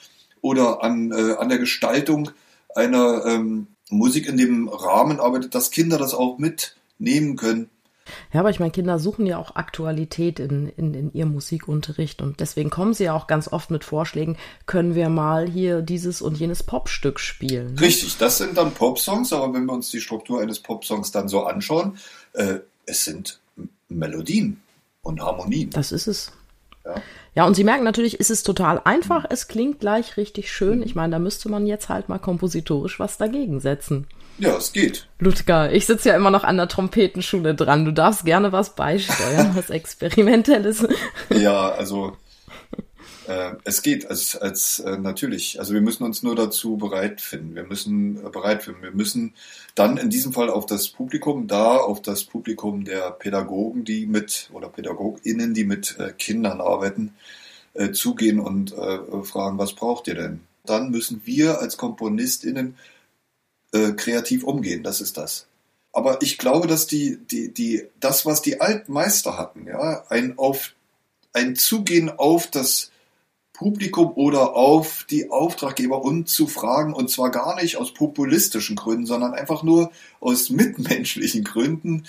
[0.41, 2.31] oder an, äh, an der Gestaltung
[2.73, 6.37] einer ähm, Musik in dem Rahmen arbeitet, dass Kinder das auch
[6.97, 7.69] mitnehmen können
[8.33, 12.39] ja, aber ich meine, Kinder suchen ja auch Aktualität in, in, in ihrem Musikunterricht und
[12.39, 16.37] deswegen kommen sie ja auch ganz oft mit Vorschlägen, können wir mal hier dieses und
[16.37, 17.75] jenes Popstück spielen.
[17.75, 17.81] Ne?
[17.81, 21.43] Richtig, das sind dann Popsongs, aber wenn wir uns die Struktur eines Popsongs dann so
[21.43, 21.97] anschauen,
[22.33, 23.39] äh, es sind
[23.87, 24.61] Melodien
[25.01, 25.69] und Harmonien.
[25.69, 26.31] Das ist es.
[26.85, 26.95] Ja.
[27.35, 30.83] ja, und Sie merken natürlich, ist es total einfach, es klingt gleich richtig schön.
[30.83, 34.07] Ich meine, da müsste man jetzt halt mal kompositorisch was dagegen setzen.
[34.39, 35.07] Ja, es geht.
[35.19, 37.85] Ludger, ich sitze ja immer noch an der Trompetenschule dran.
[37.85, 40.87] Du darfst gerne was beisteuern, was Experimentelles.
[41.29, 42.17] ja, also
[43.27, 45.59] äh, es geht als, als äh, natürlich.
[45.59, 47.55] Also wir müssen uns nur dazu bereit finden.
[47.55, 48.81] Wir müssen äh, bereit finden.
[48.81, 49.33] Wir müssen
[49.75, 54.49] dann in diesem Fall auf das Publikum da, auf das Publikum der Pädagogen, die mit
[54.51, 57.13] oder PädagogInnen, die mit äh, Kindern arbeiten,
[57.73, 60.41] äh, zugehen und äh, fragen, was braucht ihr denn?
[60.65, 62.75] Dann müssen wir als KomponistInnen
[63.73, 64.83] äh, kreativ umgehen.
[64.83, 65.47] Das ist das.
[65.91, 70.37] Aber ich glaube, dass die, die, die, das, was die alten Meister hatten, ja, ein
[70.37, 70.73] auf,
[71.33, 72.91] ein Zugehen auf das
[73.53, 79.05] Publikum oder auf die Auftraggeber und zu fragen, und zwar gar nicht aus populistischen Gründen,
[79.05, 82.05] sondern einfach nur aus mitmenschlichen Gründen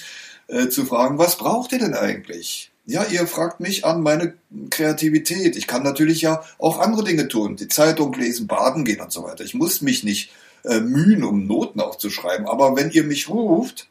[0.48, 2.72] äh, zu fragen, was braucht ihr denn eigentlich?
[2.86, 4.34] Ja, ihr fragt mich an meine
[4.70, 5.56] Kreativität.
[5.56, 9.22] Ich kann natürlich ja auch andere Dinge tun, die Zeitung lesen, baden gehen und so
[9.22, 9.44] weiter.
[9.44, 10.30] Ich muss mich nicht
[10.64, 12.46] äh, mühen, um Noten aufzuschreiben.
[12.46, 13.88] Aber wenn ihr mich ruft,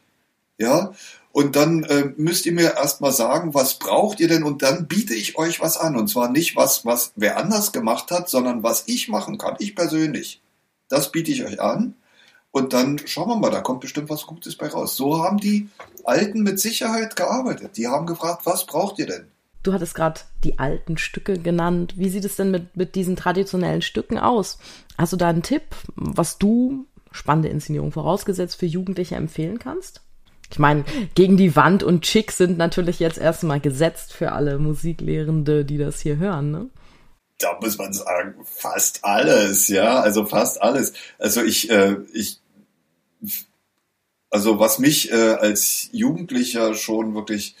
[0.58, 0.92] ja,
[1.32, 4.44] und dann äh, müsst ihr mir erstmal sagen, was braucht ihr denn?
[4.44, 5.96] Und dann biete ich euch was an.
[5.96, 9.56] Und zwar nicht was, was wer anders gemacht hat, sondern was ich machen kann.
[9.58, 10.40] Ich persönlich.
[10.88, 11.96] Das biete ich euch an.
[12.52, 14.94] Und dann schauen wir mal, da kommt bestimmt was Gutes bei raus.
[14.94, 15.68] So haben die
[16.04, 17.76] Alten mit Sicherheit gearbeitet.
[17.76, 19.26] Die haben gefragt, was braucht ihr denn?
[19.64, 21.94] Du hattest gerade die alten Stücke genannt.
[21.96, 24.58] Wie sieht es denn mit, mit diesen traditionellen Stücken aus?
[24.98, 25.62] Hast du da einen Tipp,
[25.96, 30.02] was du, spannende Inszenierung vorausgesetzt, für Jugendliche empfehlen kannst?
[30.50, 35.64] Ich meine, gegen die Wand und Chick sind natürlich jetzt erstmal gesetzt für alle Musiklehrende,
[35.64, 36.70] die das hier hören, ne?
[37.38, 40.92] Da muss man sagen, fast alles, ja, also fast alles.
[41.18, 42.40] Also ich, äh, ich,
[44.30, 47.56] also was mich äh, als Jugendlicher schon wirklich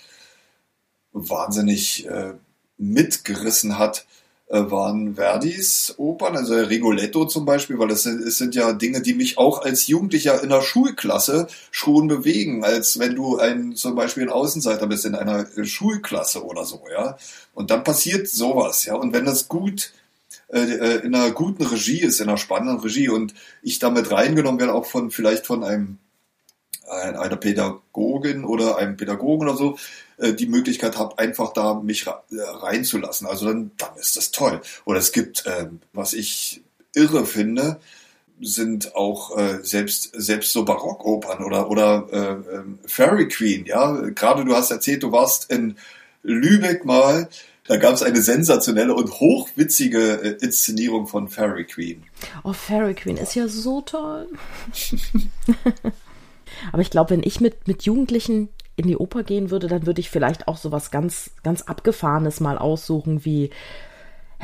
[1.14, 2.34] wahnsinnig äh,
[2.76, 4.04] mitgerissen hat,
[4.48, 9.00] äh, waren Verdis Opern, also Rigoletto zum Beispiel, weil das sind, es sind ja Dinge,
[9.00, 13.94] die mich auch als Jugendlicher in der Schulklasse schon bewegen, als wenn du ein zum
[13.94, 17.16] Beispiel ein Außenseiter bist in einer Schulklasse oder so, ja.
[17.54, 18.96] Und dann passiert sowas, ja.
[18.96, 19.92] Und wenn das gut
[20.48, 24.60] äh, äh, in einer guten Regie ist, in einer spannenden Regie und ich damit reingenommen
[24.60, 25.98] werde, auch von vielleicht von einem
[26.88, 29.78] einer Pädagogin oder einem Pädagogen oder so,
[30.18, 33.26] äh, die Möglichkeit habe, einfach da mich äh, reinzulassen.
[33.26, 34.60] Also dann, dann ist das toll.
[34.84, 36.62] Oder es gibt, äh, was ich
[36.94, 37.80] irre finde,
[38.40, 43.64] sind auch äh, selbst selbst so Barockopern oder oder äh, ähm, Fairy Queen.
[43.66, 45.76] Ja, gerade du hast erzählt, du warst in
[46.22, 47.28] Lübeck mal.
[47.66, 52.02] Da gab es eine sensationelle und hochwitzige äh, Inszenierung von Fairy Queen.
[52.42, 54.28] Oh, Fairy Queen ist ja so toll.
[56.72, 60.00] Aber ich glaube, wenn ich mit, mit Jugendlichen in die Oper gehen würde, dann würde
[60.00, 63.50] ich vielleicht auch sowas ganz, ganz Abgefahrenes mal aussuchen, wie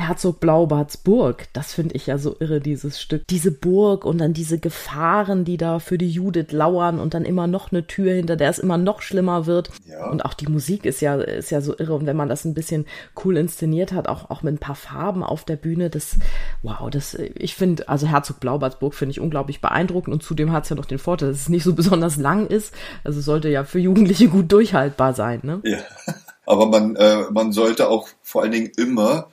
[0.01, 3.27] Herzog Blaubarts Burg, das finde ich ja so irre, dieses Stück.
[3.27, 7.47] Diese Burg und dann diese Gefahren, die da für die Judith lauern und dann immer
[7.47, 9.71] noch eine Tür, hinter der es immer noch schlimmer wird.
[9.85, 10.09] Ja.
[10.09, 11.93] Und auch die Musik ist ja, ist ja so irre.
[11.93, 12.85] Und wenn man das ein bisschen
[13.23, 16.17] cool inszeniert hat, auch, auch mit ein paar Farben auf der Bühne, das,
[16.63, 20.63] wow, das, ich finde, also Herzog Blaubarts Burg finde ich unglaublich beeindruckend und zudem hat
[20.63, 22.73] es ja noch den Vorteil, dass es nicht so besonders lang ist.
[23.03, 25.61] Also sollte ja für Jugendliche gut durchhaltbar sein, ne?
[25.63, 25.77] Ja.
[26.45, 29.29] Aber man, äh, man sollte auch vor allen Dingen immer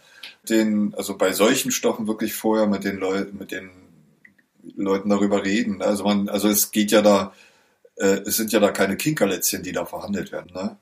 [0.51, 3.71] den, also bei solchen Stoffen wirklich vorher mit den Leuten, mit den
[4.77, 5.83] Leuten darüber reden.
[5.83, 7.33] Also man, also es geht ja da,
[7.97, 10.77] äh, es sind ja da keine Kinkerlätzchen, die da verhandelt werden, ne?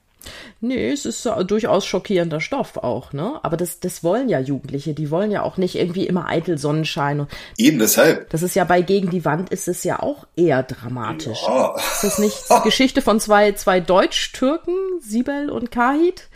[0.61, 3.39] Nee, es ist durchaus schockierender Stoff auch, ne?
[3.43, 7.27] Aber das, das wollen ja Jugendliche, die wollen ja auch nicht irgendwie immer eitel Sonnenschein.
[7.57, 8.31] Eben deshalb.
[8.31, 11.43] Das ist ja bei Gegen die Wand ist es ja auch eher dramatisch.
[11.47, 11.77] Ja.
[11.77, 16.29] Ist das nicht die Geschichte von zwei, zwei Deutsch-Türken, Sibel und Kahit?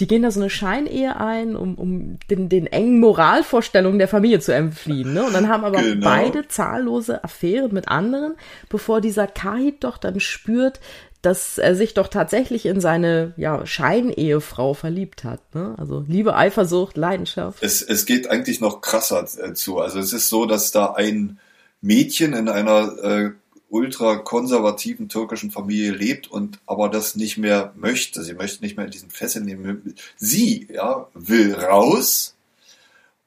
[0.00, 4.40] die gehen da so eine Scheinehe ein, um, um den, den engen Moralvorstellungen der Familie
[4.40, 5.14] zu entfliehen.
[5.14, 5.24] Ne?
[5.24, 6.04] Und dann haben aber genau.
[6.04, 8.34] beide zahllose Affären mit anderen,
[8.68, 10.80] bevor dieser Kahit doch dann spürt,
[11.24, 15.54] dass er sich doch tatsächlich in seine ja, Scheinehefrau verliebt hat.
[15.54, 15.74] Ne?
[15.78, 17.62] Also Liebe, Eifersucht, Leidenschaft.
[17.62, 19.78] Es, es geht eigentlich noch krasser äh, zu.
[19.78, 21.38] Also es ist so, dass da ein
[21.80, 23.30] Mädchen in einer äh,
[23.68, 28.22] ultrakonservativen türkischen Familie lebt und aber das nicht mehr möchte.
[28.22, 29.94] Sie möchte nicht mehr in diesen Fesseln leben.
[30.16, 32.33] Sie ja, will raus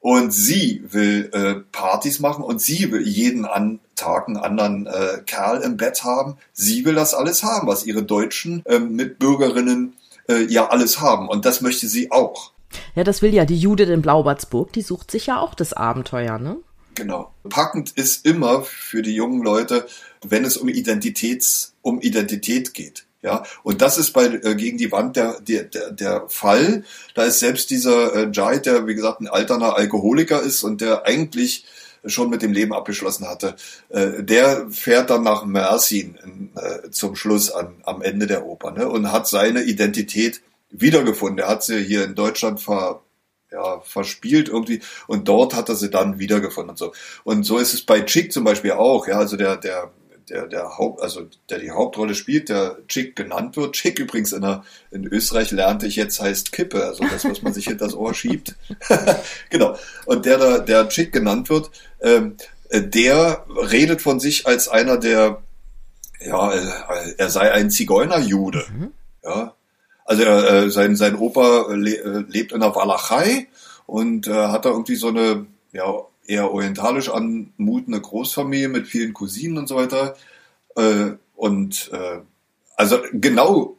[0.00, 5.22] und sie will äh, Partys machen und sie will jeden an Tag einen anderen äh,
[5.26, 6.36] Kerl im Bett haben.
[6.52, 9.94] Sie will das alles haben, was ihre deutschen äh, Mitbürgerinnen
[10.28, 11.28] äh, ja alles haben.
[11.28, 12.52] Und das möchte sie auch.
[12.94, 16.38] Ja, das will ja die Judith in Blaubartsburg, die sucht sich ja auch das Abenteuer,
[16.38, 16.58] ne?
[16.94, 17.32] Genau.
[17.48, 19.86] Packend ist immer für die jungen Leute,
[20.22, 23.06] wenn es um Identitäts, um Identität geht.
[23.20, 26.84] Ja, und das ist bei äh, gegen die Wand der, der, der, Fall.
[27.14, 31.04] Da ist selbst dieser äh, Jai, der wie gesagt ein alterner Alkoholiker ist und der
[31.04, 31.64] eigentlich
[32.04, 33.56] schon mit dem Leben abgeschlossen hatte,
[33.88, 38.88] äh, der fährt dann nach Mersin äh, zum Schluss an, am Ende der Oper ne,
[38.88, 41.40] und hat seine Identität wiedergefunden.
[41.40, 43.02] Er hat sie hier in Deutschland ver,
[43.50, 46.92] ja, verspielt irgendwie und dort hat er sie dann wiedergefunden und so.
[47.24, 49.90] Und so ist es bei Chick zum Beispiel auch, ja, also der, der
[50.30, 53.74] der, der Haupt, also der die Hauptrolle spielt, der Chick genannt wird.
[53.74, 57.52] Chick übrigens in, der, in Österreich lernte ich jetzt heißt Kippe, also das, was man
[57.52, 58.54] sich hinter das Ohr schiebt.
[59.50, 59.76] genau.
[60.06, 62.36] Und der da, der Chick genannt wird, ähm,
[62.72, 65.42] der redet von sich als einer der,
[66.20, 66.52] ja,
[67.16, 68.64] er sei ein Zigeunerjude.
[68.70, 68.92] Mhm.
[69.24, 69.54] Ja.
[70.04, 73.48] Also er, äh, sein, sein Opa le, äh, lebt in der Walachei
[73.86, 75.84] und äh, hat da irgendwie so eine ja,
[76.28, 80.16] eher orientalisch anmutende Großfamilie mit vielen Cousinen und so weiter.
[80.76, 82.20] Äh, und äh,
[82.76, 83.76] also genau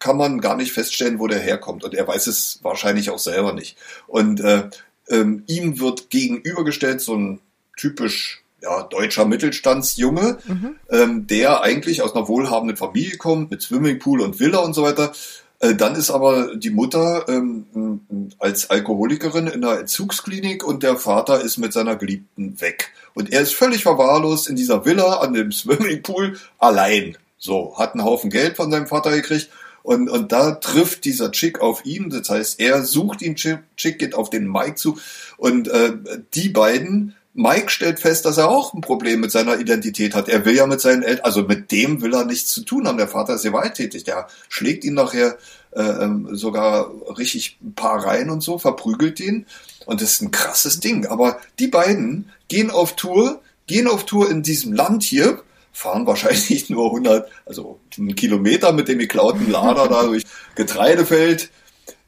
[0.00, 1.84] kann man gar nicht feststellen, wo der herkommt.
[1.84, 3.76] Und er weiß es wahrscheinlich auch selber nicht.
[4.06, 4.70] Und äh,
[5.08, 7.40] ähm, ihm wird gegenübergestellt so ein
[7.76, 10.76] typisch ja, deutscher Mittelstandsjunge, mhm.
[10.90, 15.12] ähm, der eigentlich aus einer wohlhabenden Familie kommt, mit Swimmingpool und Villa und so weiter.
[15.60, 18.00] Äh, dann ist aber die Mutter ähm,
[18.38, 22.92] als Alkoholikerin in einer Entzugsklinik und der Vater ist mit seiner Geliebten weg.
[23.14, 27.16] Und er ist völlig verwahrlost in dieser Villa an dem Swimmingpool allein.
[27.38, 29.50] So, hat einen Haufen Geld von seinem Vater gekriegt
[29.82, 32.10] und, und da trifft dieser Chick auf ihn.
[32.10, 34.98] Das heißt, er sucht ihn, Chick geht auf den Mike zu.
[35.36, 35.92] Und äh,
[36.34, 40.28] die beiden, Mike stellt fest, dass er auch ein Problem mit seiner Identität hat.
[40.28, 42.98] Er will ja mit seinen Eltern, also mit dem will er nichts zu tun haben.
[42.98, 44.04] Der Vater ist gewalttätig.
[44.04, 45.38] Der schlägt ihn nachher
[45.72, 49.46] äh, ähm, sogar richtig ein paar rein und so, verprügelt ihn.
[49.86, 51.06] Und das ist ein krasses Ding.
[51.06, 55.40] Aber die beiden gehen auf Tour, gehen auf Tour in diesem Land hier
[55.72, 61.50] fahren wahrscheinlich nur 100, also einen Kilometer mit dem geklauten Lader da durch Getreidefeld.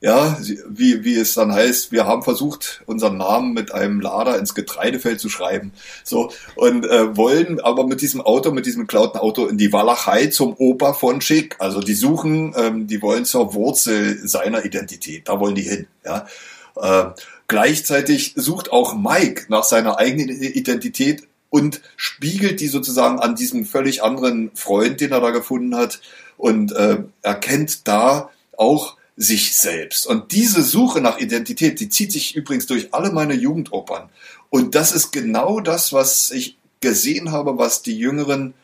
[0.03, 0.37] Ja,
[0.69, 5.21] wie, wie es dann heißt, wir haben versucht, unseren Namen mit einem Lader ins Getreidefeld
[5.21, 5.73] zu schreiben.
[6.03, 10.27] So, und äh, wollen aber mit diesem Auto, mit diesem geklauten Auto in die Walachei
[10.27, 11.55] zum Opa von Schick.
[11.61, 15.29] Also die suchen, ähm, die wollen zur Wurzel seiner Identität.
[15.29, 15.87] Da wollen die hin.
[16.05, 16.27] Ja.
[16.75, 17.13] Äh,
[17.47, 24.03] gleichzeitig sucht auch Mike nach seiner eigenen Identität und spiegelt die sozusagen an diesem völlig
[24.03, 26.01] anderen Freund, den er da gefunden hat
[26.39, 30.07] und äh, erkennt da auch sich selbst.
[30.07, 34.09] Und diese Suche nach Identität, die zieht sich übrigens durch alle meine Jugendopern.
[34.51, 38.55] Und das ist genau das, was ich gesehen habe, was die jüngeren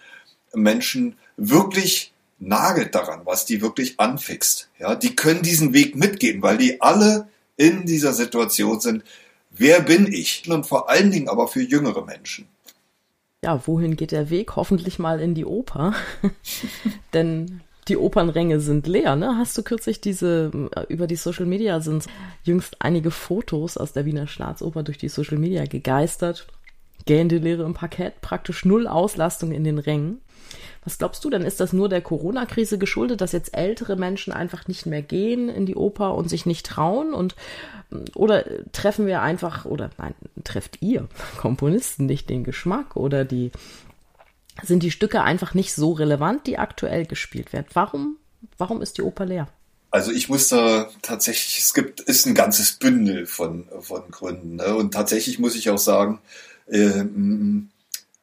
[0.52, 4.68] Menschen wirklich nagelt daran, was die wirklich anfixt.
[4.78, 9.04] Ja, die können diesen Weg mitgehen, weil die alle in dieser Situation sind.
[9.50, 10.48] Wer bin ich?
[10.48, 12.48] Und vor allen Dingen aber für jüngere Menschen
[13.42, 14.56] ja, wohin geht der Weg?
[14.56, 15.94] Hoffentlich mal in die Oper.
[17.14, 19.36] Denn die Opernränge sind leer, ne?
[19.36, 22.06] Hast du kürzlich diese, äh, über die Social Media sind
[22.42, 26.46] jüngst einige Fotos aus der Wiener Staatsoper durch die Social Media gegeistert.
[27.06, 30.20] Gähnde Leere im Parkett, praktisch null Auslastung in den Rängen.
[30.84, 31.42] Was glaubst du denn?
[31.42, 35.66] Ist das nur der Corona-Krise geschuldet, dass jetzt ältere Menschen einfach nicht mehr gehen in
[35.66, 37.12] die Oper und sich nicht trauen?
[37.12, 37.34] Und
[38.14, 43.50] oder treffen wir einfach, oder nein, trefft ihr Komponisten nicht den Geschmack oder die
[44.62, 47.66] sind die Stücke einfach nicht so relevant, die aktuell gespielt werden?
[47.72, 48.16] Warum,
[48.56, 49.48] warum ist die Oper leer?
[49.90, 54.56] Also ich muss da tatsächlich, es gibt, ist ein ganzes Bündel von, von Gründen.
[54.56, 54.74] Ne?
[54.74, 56.20] Und tatsächlich muss ich auch sagen,
[56.66, 57.04] äh,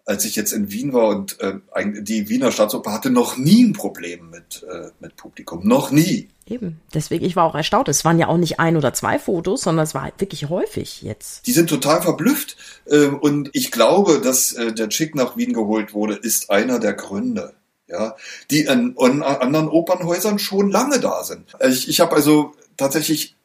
[0.05, 1.55] als ich jetzt in Wien war und äh,
[2.01, 5.67] die Wiener Staatsoper hatte noch nie ein Problem mit, äh, mit Publikum.
[5.67, 6.29] Noch nie.
[6.47, 6.79] Eben.
[6.93, 7.89] Deswegen, ich war auch erstaunt.
[7.89, 11.47] Es waren ja auch nicht ein oder zwei Fotos, sondern es war wirklich häufig jetzt.
[11.47, 12.55] Die sind total verblüfft.
[12.85, 16.93] Äh, und ich glaube, dass äh, der Chick nach Wien geholt wurde, ist einer der
[16.93, 17.53] Gründe.
[17.87, 18.15] Ja,
[18.49, 21.55] die an, an anderen Opernhäusern schon lange da sind.
[21.67, 23.35] Ich, ich habe also tatsächlich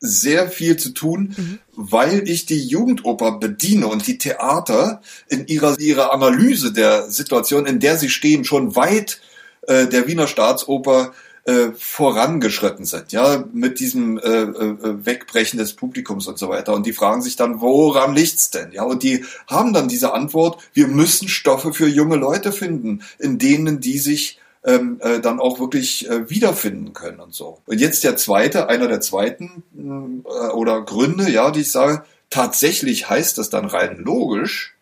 [0.00, 1.58] sehr viel zu tun, mhm.
[1.72, 7.78] weil ich die Jugendoper bediene und die Theater in ihrer, ihrer Analyse der Situation, in
[7.78, 9.20] der sie stehen, schon weit
[9.62, 11.12] äh, der Wiener Staatsoper
[11.44, 16.72] äh, vorangeschritten sind, ja, mit diesem äh, äh, Wegbrechen des Publikums und so weiter.
[16.72, 18.72] Und die fragen sich dann, woran liegt's denn?
[18.72, 23.38] Ja, und die haben dann diese Antwort, wir müssen Stoffe für junge Leute finden, in
[23.38, 27.60] denen die sich ähm, äh, dann auch wirklich äh, wiederfinden können und so.
[27.66, 33.10] Und jetzt der zweite, einer der zweiten äh, oder Gründe, ja, die ich sage, tatsächlich
[33.10, 34.74] heißt das dann rein logisch,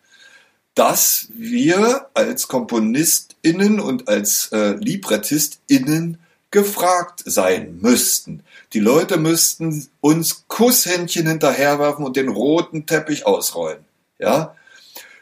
[0.75, 6.17] dass wir als KomponistInnen und als äh, LibrettistInnen
[6.53, 8.43] gefragt sein müssten.
[8.73, 13.83] Die Leute müssten uns Kusshändchen hinterherwerfen und den roten Teppich ausrollen.
[14.19, 14.55] Ja?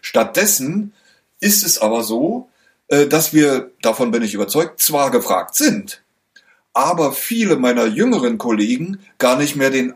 [0.02, 0.94] Stattdessen
[1.40, 2.50] ist es aber so,
[2.90, 6.04] äh, dass wir, davon bin ich überzeugt, zwar gefragt sind,
[6.74, 9.94] aber viele meiner jüngeren Kollegen gar nicht mehr den,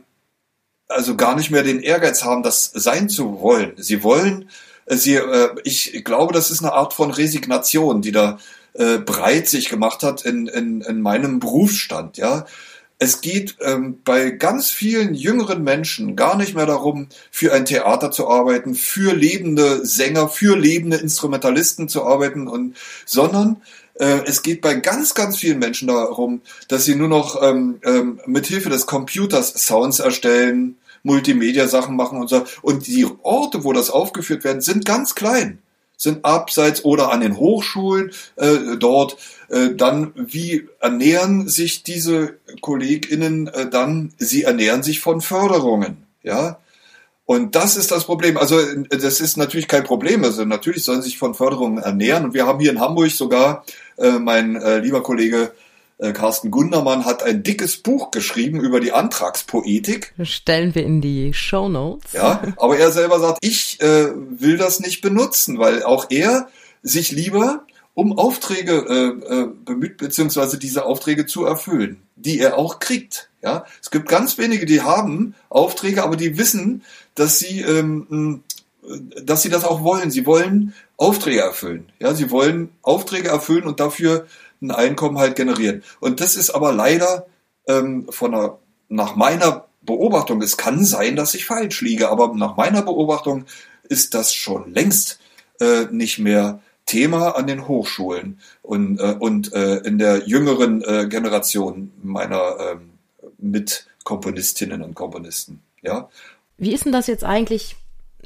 [0.87, 3.73] also gar nicht mehr den Ehrgeiz haben, das sein zu wollen.
[3.75, 4.49] Sie wollen,
[4.85, 8.39] äh, sie, äh, ich glaube, das ist eine Art von Resignation, die da
[8.77, 12.45] breit sich gemacht hat in, in, in meinem Berufsstand, ja
[12.97, 18.09] es geht ähm, bei ganz vielen jüngeren Menschen gar nicht mehr darum, für ein Theater
[18.11, 23.61] zu arbeiten, für lebende Sänger, für lebende Instrumentalisten zu arbeiten, und, sondern
[23.95, 28.21] äh, es geht bei ganz, ganz vielen Menschen darum, dass sie nur noch ähm, ähm,
[28.25, 32.45] mit Hilfe des Computers Sounds erstellen, Multimedia-Sachen machen und so.
[32.61, 35.59] Und die Orte, wo das aufgeführt werden, sind ganz klein
[35.97, 39.17] sind abseits oder an den Hochschulen äh, dort.
[39.49, 44.13] Äh, dann, wie ernähren sich diese KollegInnen äh, dann?
[44.17, 46.05] Sie ernähren sich von Förderungen.
[46.23, 46.57] Ja,
[47.25, 48.37] Und das ist das Problem.
[48.37, 50.23] Also das ist natürlich kein Problem.
[50.23, 52.25] Also natürlich sollen sich von Förderungen ernähren.
[52.25, 53.65] Und wir haben hier in Hamburg sogar,
[53.97, 55.64] äh, mein äh, lieber Kollege äh,
[55.97, 60.13] Carsten Gundermann hat ein dickes Buch geschrieben über die Antragspoetik.
[60.23, 62.11] Stellen wir in die Show Notes.
[62.13, 66.49] Ja, aber er selber sagt, ich äh, will das nicht benutzen, weil auch er
[66.81, 67.65] sich lieber
[67.95, 73.29] um Aufträge äh, äh, bemüht, beziehungsweise diese Aufträge zu erfüllen, die er auch kriegt.
[73.41, 76.83] Ja, es gibt ganz wenige, die haben Aufträge, aber die wissen,
[77.15, 78.43] dass sie, ähm,
[79.23, 80.11] dass sie das auch wollen.
[80.11, 81.89] Sie wollen Aufträge erfüllen.
[81.99, 84.27] Ja, sie wollen Aufträge erfüllen und dafür
[84.61, 85.83] ein Einkommen halt generieren.
[85.99, 87.27] Und das ist aber leider
[87.67, 88.57] ähm, von einer,
[88.89, 93.45] nach meiner Beobachtung, es kann sein, dass ich falsch liege, aber nach meiner Beobachtung
[93.83, 95.19] ist das schon längst
[95.59, 101.07] äh, nicht mehr Thema an den Hochschulen und, äh, und äh, in der jüngeren äh,
[101.07, 102.75] Generation meiner äh,
[103.39, 105.61] Mitkomponistinnen und Komponisten.
[105.81, 106.09] Ja.
[106.57, 107.75] Wie ist denn das jetzt eigentlich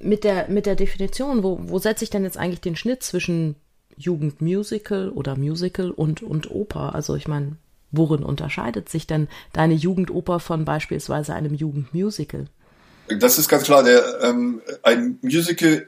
[0.02, 1.44] mit der, mit der Definition?
[1.44, 3.56] Wo, wo setze ich denn jetzt eigentlich den Schnitt zwischen
[4.00, 6.96] Jugendmusical oder Musical und, und Oper?
[6.96, 7.58] Also ich meine,
[7.92, 12.46] worin unterscheidet sich denn deine Jugendoper von beispielsweise einem Jugendmusical?
[13.20, 13.84] Das ist ganz klar.
[13.84, 15.88] Der, ähm, ein Musical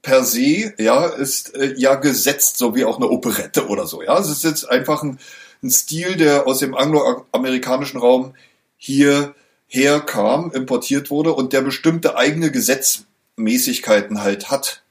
[0.00, 4.02] per se, ja, ist äh, ja gesetzt, so wie auch eine Operette oder so.
[4.02, 5.18] Ja, es ist jetzt einfach ein,
[5.62, 8.34] ein Stil, der aus dem angloamerikanischen Raum
[8.76, 9.34] hier
[9.66, 14.82] herkam, importiert wurde und der bestimmte eigene Gesetzmäßigkeiten halt hat,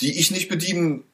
[0.00, 1.04] die ich nicht bedienen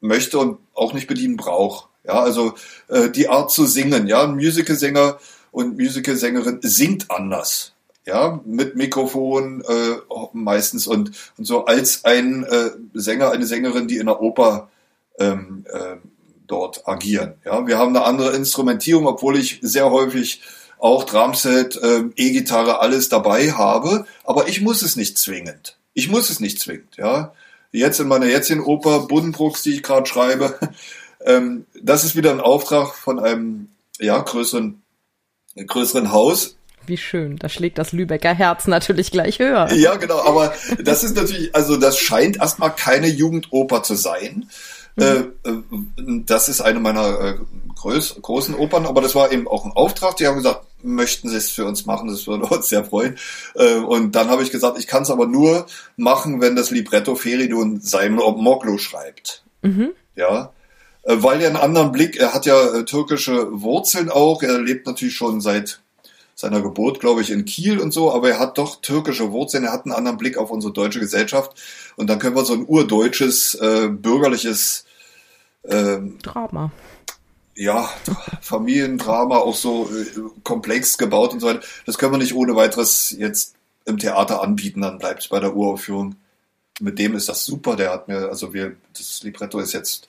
[0.00, 1.88] möchte und auch nicht bedienen brauche.
[2.04, 2.54] Ja, also
[2.88, 5.18] äh, die Art zu singen, ja, ein Musicalsänger
[5.50, 7.74] und Musicalsängerin singt anders
[8.08, 9.96] ja, mit Mikrofon äh,
[10.32, 14.70] meistens und, und so als ein äh, Sänger, eine Sängerin, die in der Oper
[15.18, 15.96] ähm, äh,
[16.46, 17.34] dort agieren.
[17.44, 20.40] Ja, wir haben eine andere Instrumentierung, obwohl ich sehr häufig
[20.78, 25.76] auch Drumset, äh, E-Gitarre, alles dabei habe, aber ich muss es nicht zwingend.
[25.92, 27.34] Ich muss es nicht zwingend, ja.
[27.70, 30.58] Jetzt in meiner jetzigen Oper Buddenbrooks, die ich gerade schreibe,
[31.24, 34.82] ähm, das ist wieder ein Auftrag von einem ja größeren
[35.66, 36.58] größeren Haus,
[36.88, 37.36] wie schön.
[37.36, 39.70] Da schlägt das Lübecker Herz natürlich gleich höher.
[39.74, 40.20] Ja, genau.
[40.20, 44.48] Aber das ist natürlich, also das scheint erstmal keine Jugendoper zu sein.
[44.96, 45.02] Mhm.
[45.02, 45.62] Äh, äh,
[46.24, 47.34] das ist eine meiner äh,
[47.76, 50.16] groß, großen Opern, aber das war eben auch ein Auftrag.
[50.16, 53.16] Die haben gesagt, möchten Sie es für uns machen, das würde uns sehr freuen.
[53.86, 55.66] Und dann habe ich gesagt, ich kann es aber nur
[55.96, 59.42] machen, wenn das Libretto Feridun Simon Moglu schreibt.
[59.62, 59.90] Mhm.
[60.14, 60.52] Ja,
[61.04, 65.40] weil er einen anderen Blick, er hat ja türkische Wurzeln auch, er lebt natürlich schon
[65.40, 65.80] seit
[66.34, 69.72] seiner Geburt, glaube ich, in Kiel und so, aber er hat doch türkische Wurzeln, er
[69.72, 71.60] hat einen anderen Blick auf unsere deutsche Gesellschaft
[71.96, 74.84] und dann können wir so ein urdeutsches, äh, bürgerliches
[75.64, 76.70] äh, Drama.
[77.58, 77.92] Ja,
[78.40, 80.06] Familiendrama, auch so äh,
[80.44, 81.66] komplex gebaut und so weiter.
[81.86, 85.56] Das können wir nicht ohne weiteres jetzt im Theater anbieten, dann bleibt es bei der
[85.56, 86.14] Uraufführung.
[86.78, 90.08] Mit dem ist das super, der hat mir, also wir, das Libretto ist jetzt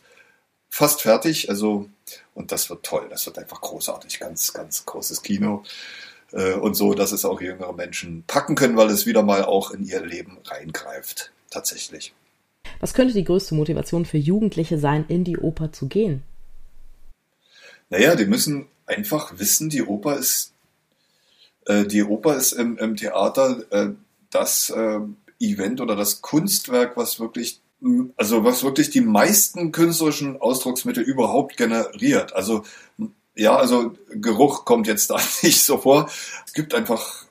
[0.69, 1.89] fast fertig, also
[2.35, 5.63] und das wird toll, das wird einfach großartig, ganz, ganz großes Kino.
[6.31, 9.71] Äh, und so, dass es auch jüngere Menschen packen können, weil es wieder mal auch
[9.71, 11.31] in ihr Leben reingreift.
[11.49, 12.13] Tatsächlich.
[12.79, 16.21] Was könnte die größte Motivation für Jugendliche sein, in die Oper zu gehen?
[17.89, 20.53] Naja, die müssen einfach wissen, die Oper ist,
[21.65, 23.89] äh, die Oper ist im, im Theater äh,
[24.29, 24.99] das äh,
[25.39, 27.61] Event oder das Kunstwerk, was wirklich
[28.17, 32.33] also was wirklich die meisten künstlerischen Ausdrucksmittel überhaupt generiert.
[32.33, 32.63] Also
[33.35, 36.09] ja, also Geruch kommt jetzt da nicht so vor.
[36.45, 37.25] Es gibt einfach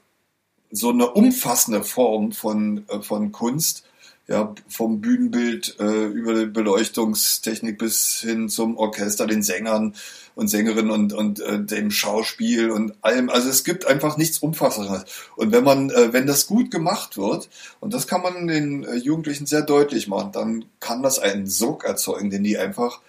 [0.70, 3.84] so eine umfassende Form von, äh, von Kunst,
[4.28, 9.94] ja, vom Bühnenbild äh, über die Beleuchtungstechnik bis hin zum Orchester, den Sängern
[10.34, 13.30] und Sängerinnen und, und äh, dem Schauspiel und allem.
[13.30, 15.06] Also es gibt einfach nichts Umfassendes.
[15.34, 17.48] Und wenn man, äh, wenn das gut gemacht wird,
[17.80, 21.84] und das kann man den äh, Jugendlichen sehr deutlich machen, dann kann das einen Sog
[21.84, 23.00] erzeugen, den die einfach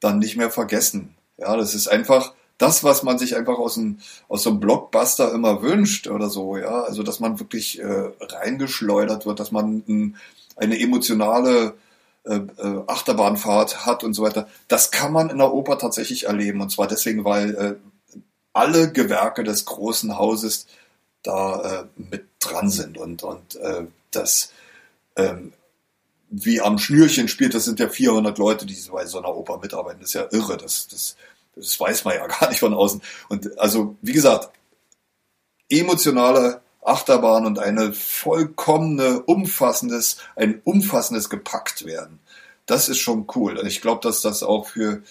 [0.00, 1.14] dann nicht mehr vergessen.
[1.38, 3.98] Ja, das ist einfach, das, was man sich einfach aus, einem
[4.28, 9.24] aus so einem Blockbuster immer wünscht oder so, ja, also dass man wirklich äh, reingeschleudert
[9.24, 10.16] wird, dass man ein,
[10.56, 11.74] eine emotionale
[12.24, 14.48] äh, äh, Achterbahnfahrt hat und so weiter.
[14.68, 18.18] Das kann man in der Oper tatsächlich erleben und zwar deswegen, weil äh,
[18.52, 20.66] alle Gewerke des großen Hauses
[21.22, 24.52] da äh, mit dran sind und und äh, das
[25.16, 25.52] ähm,
[26.36, 30.00] wie am Schnürchen spielt, das sind ja 400 Leute, die bei so einer Oper mitarbeiten.
[30.00, 30.56] Das ist ja irre.
[30.56, 31.16] Das, das,
[31.54, 33.00] das weiß man ja gar nicht von außen.
[33.28, 34.50] Und also, wie gesagt,
[35.68, 42.20] emotionale Achterbahn und eine vollkommene, umfassendes, ein umfassendes gepackt werden.
[42.66, 43.58] Das ist schon cool.
[43.58, 45.02] Und ich glaube, dass das auch für,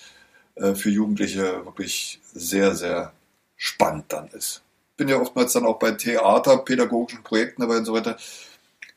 [0.56, 3.14] äh, für Jugendliche wirklich sehr, sehr
[3.56, 4.62] spannend dann ist.
[4.98, 8.18] Bin ja oftmals dann auch bei theaterpädagogischen Projekten dabei und so weiter.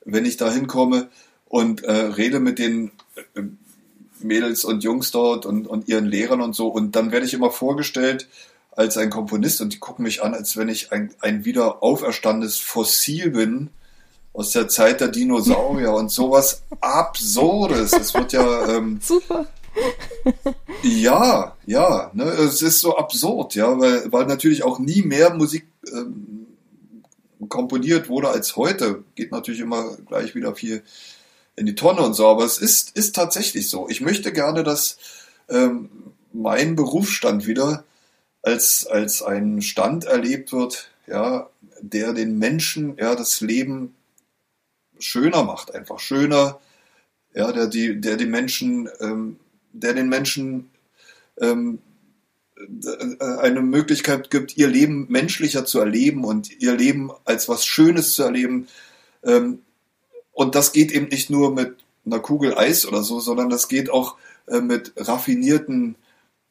[0.08, 1.08] wenn ich da hinkomme
[1.46, 2.92] und äh, rede mit den
[3.34, 3.42] äh,
[4.20, 6.68] Mädels und Jungs dort und, und ihren Lehrern und so.
[6.68, 8.28] Und dann werde ich immer vorgestellt
[8.76, 12.58] als ein Komponist und die gucken mich an, als wenn ich ein, ein wieder auferstandenes
[12.58, 13.70] Fossil bin
[14.34, 17.94] aus der Zeit der Dinosaurier und sowas Absurdes.
[17.94, 19.46] Es wird ja ähm, super.
[20.82, 25.66] ja, ja, ne, es ist so absurd, ja, weil, weil natürlich auch nie mehr Musik
[25.90, 26.46] ähm,
[27.48, 29.04] komponiert wurde als heute.
[29.14, 30.82] Geht natürlich immer gleich wieder viel
[31.56, 33.88] in die Tonne und so, aber es ist, ist tatsächlich so.
[33.88, 34.98] Ich möchte gerne, dass
[35.48, 35.88] ähm,
[36.34, 37.84] mein Berufsstand wieder
[38.46, 43.96] als, als ein Stand erlebt wird, ja, der den Menschen ja das Leben
[45.00, 46.60] schöner macht, einfach schöner,
[47.34, 49.40] ja, der die, der die Menschen, ähm,
[49.72, 50.70] der den Menschen
[51.40, 51.80] ähm,
[52.56, 58.14] äh, eine Möglichkeit gibt, ihr Leben menschlicher zu erleben und ihr Leben als was Schönes
[58.14, 58.68] zu erleben.
[59.24, 59.58] Ähm,
[60.30, 63.90] und das geht eben nicht nur mit einer Kugel Eis oder so, sondern das geht
[63.90, 64.16] auch
[64.46, 65.96] äh, mit raffinierten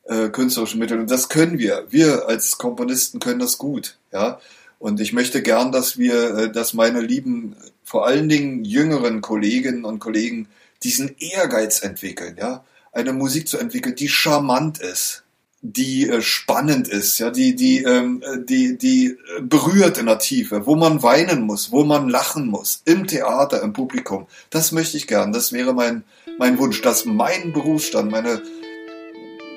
[0.05, 1.01] äh, künstlerischen Mitteln.
[1.01, 1.85] Und das können wir.
[1.89, 3.97] Wir als Komponisten können das gut.
[4.11, 4.39] Ja.
[4.79, 9.85] Und ich möchte gern, dass wir, äh, dass meine lieben, vor allen Dingen jüngeren Kolleginnen
[9.85, 10.47] und Kollegen
[10.83, 15.23] diesen Ehrgeiz entwickeln, ja, eine Musik zu entwickeln, die charmant ist,
[15.61, 20.75] die äh, spannend ist, ja, die, die, ähm, die, die berührt in der Tiefe, wo
[20.75, 24.27] man weinen muss, wo man lachen muss, im Theater, im Publikum.
[24.51, 25.33] Das möchte ich gern.
[25.33, 26.03] Das wäre mein,
[26.37, 28.41] mein Wunsch, dass mein Berufsstand, meine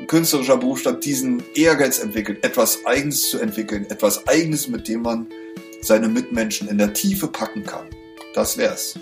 [0.06, 5.26] künstlerischer Berufsstand diesen Ehrgeiz entwickelt, etwas Eigenes zu entwickeln, etwas Eigenes, mit dem man
[5.80, 7.86] seine Mitmenschen in der Tiefe packen kann.
[8.34, 8.94] Das wär's.